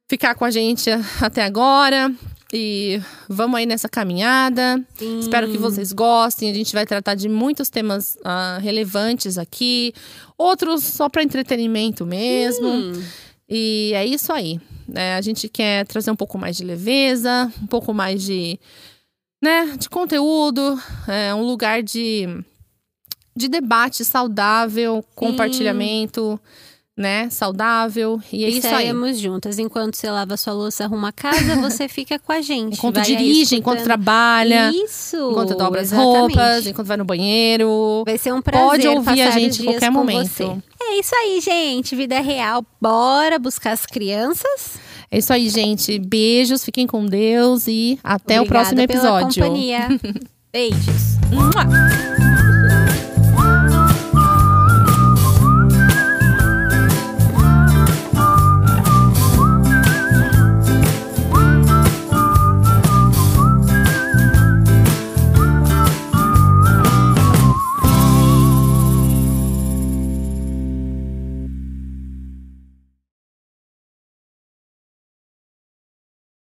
[0.08, 0.88] ficar com a gente
[1.20, 2.10] até agora.
[2.54, 4.82] E vamos aí nessa caminhada.
[4.96, 5.18] Sim.
[5.18, 6.50] Espero que vocês gostem.
[6.50, 9.92] A gente vai tratar de muitos temas ah, relevantes aqui,
[10.38, 12.66] outros só para entretenimento mesmo.
[12.66, 12.92] Hum.
[13.46, 14.58] E é isso aí.
[14.88, 15.16] né?
[15.16, 18.58] a gente quer trazer um pouco mais de leveza, um pouco mais de,
[19.40, 22.26] né, de conteúdo, é, um lugar de,
[23.34, 26.38] de debate saudável, compartilhamento,
[26.96, 28.20] né, saudável.
[28.30, 29.14] E é E isso aí.
[29.14, 29.58] juntas.
[29.58, 32.74] Enquanto você lava sua louça, arruma a casa, você fica com a gente.
[32.74, 35.16] Enquanto dirige, enquanto trabalha, Isso!
[35.30, 38.02] enquanto dobra as roupas, enquanto vai no banheiro.
[38.04, 40.28] Vai ser um prazer Pode ouvir a gente em qualquer momento.
[40.28, 40.58] você.
[40.82, 41.96] É isso aí, gente.
[41.96, 42.64] Vida real.
[42.80, 44.78] Bora buscar as crianças.
[45.10, 45.98] É isso aí, gente.
[45.98, 49.42] Beijos, fiquem com Deus e até o Obrigada próximo pela episódio.
[49.42, 49.88] companhia.
[50.52, 52.29] Beijos.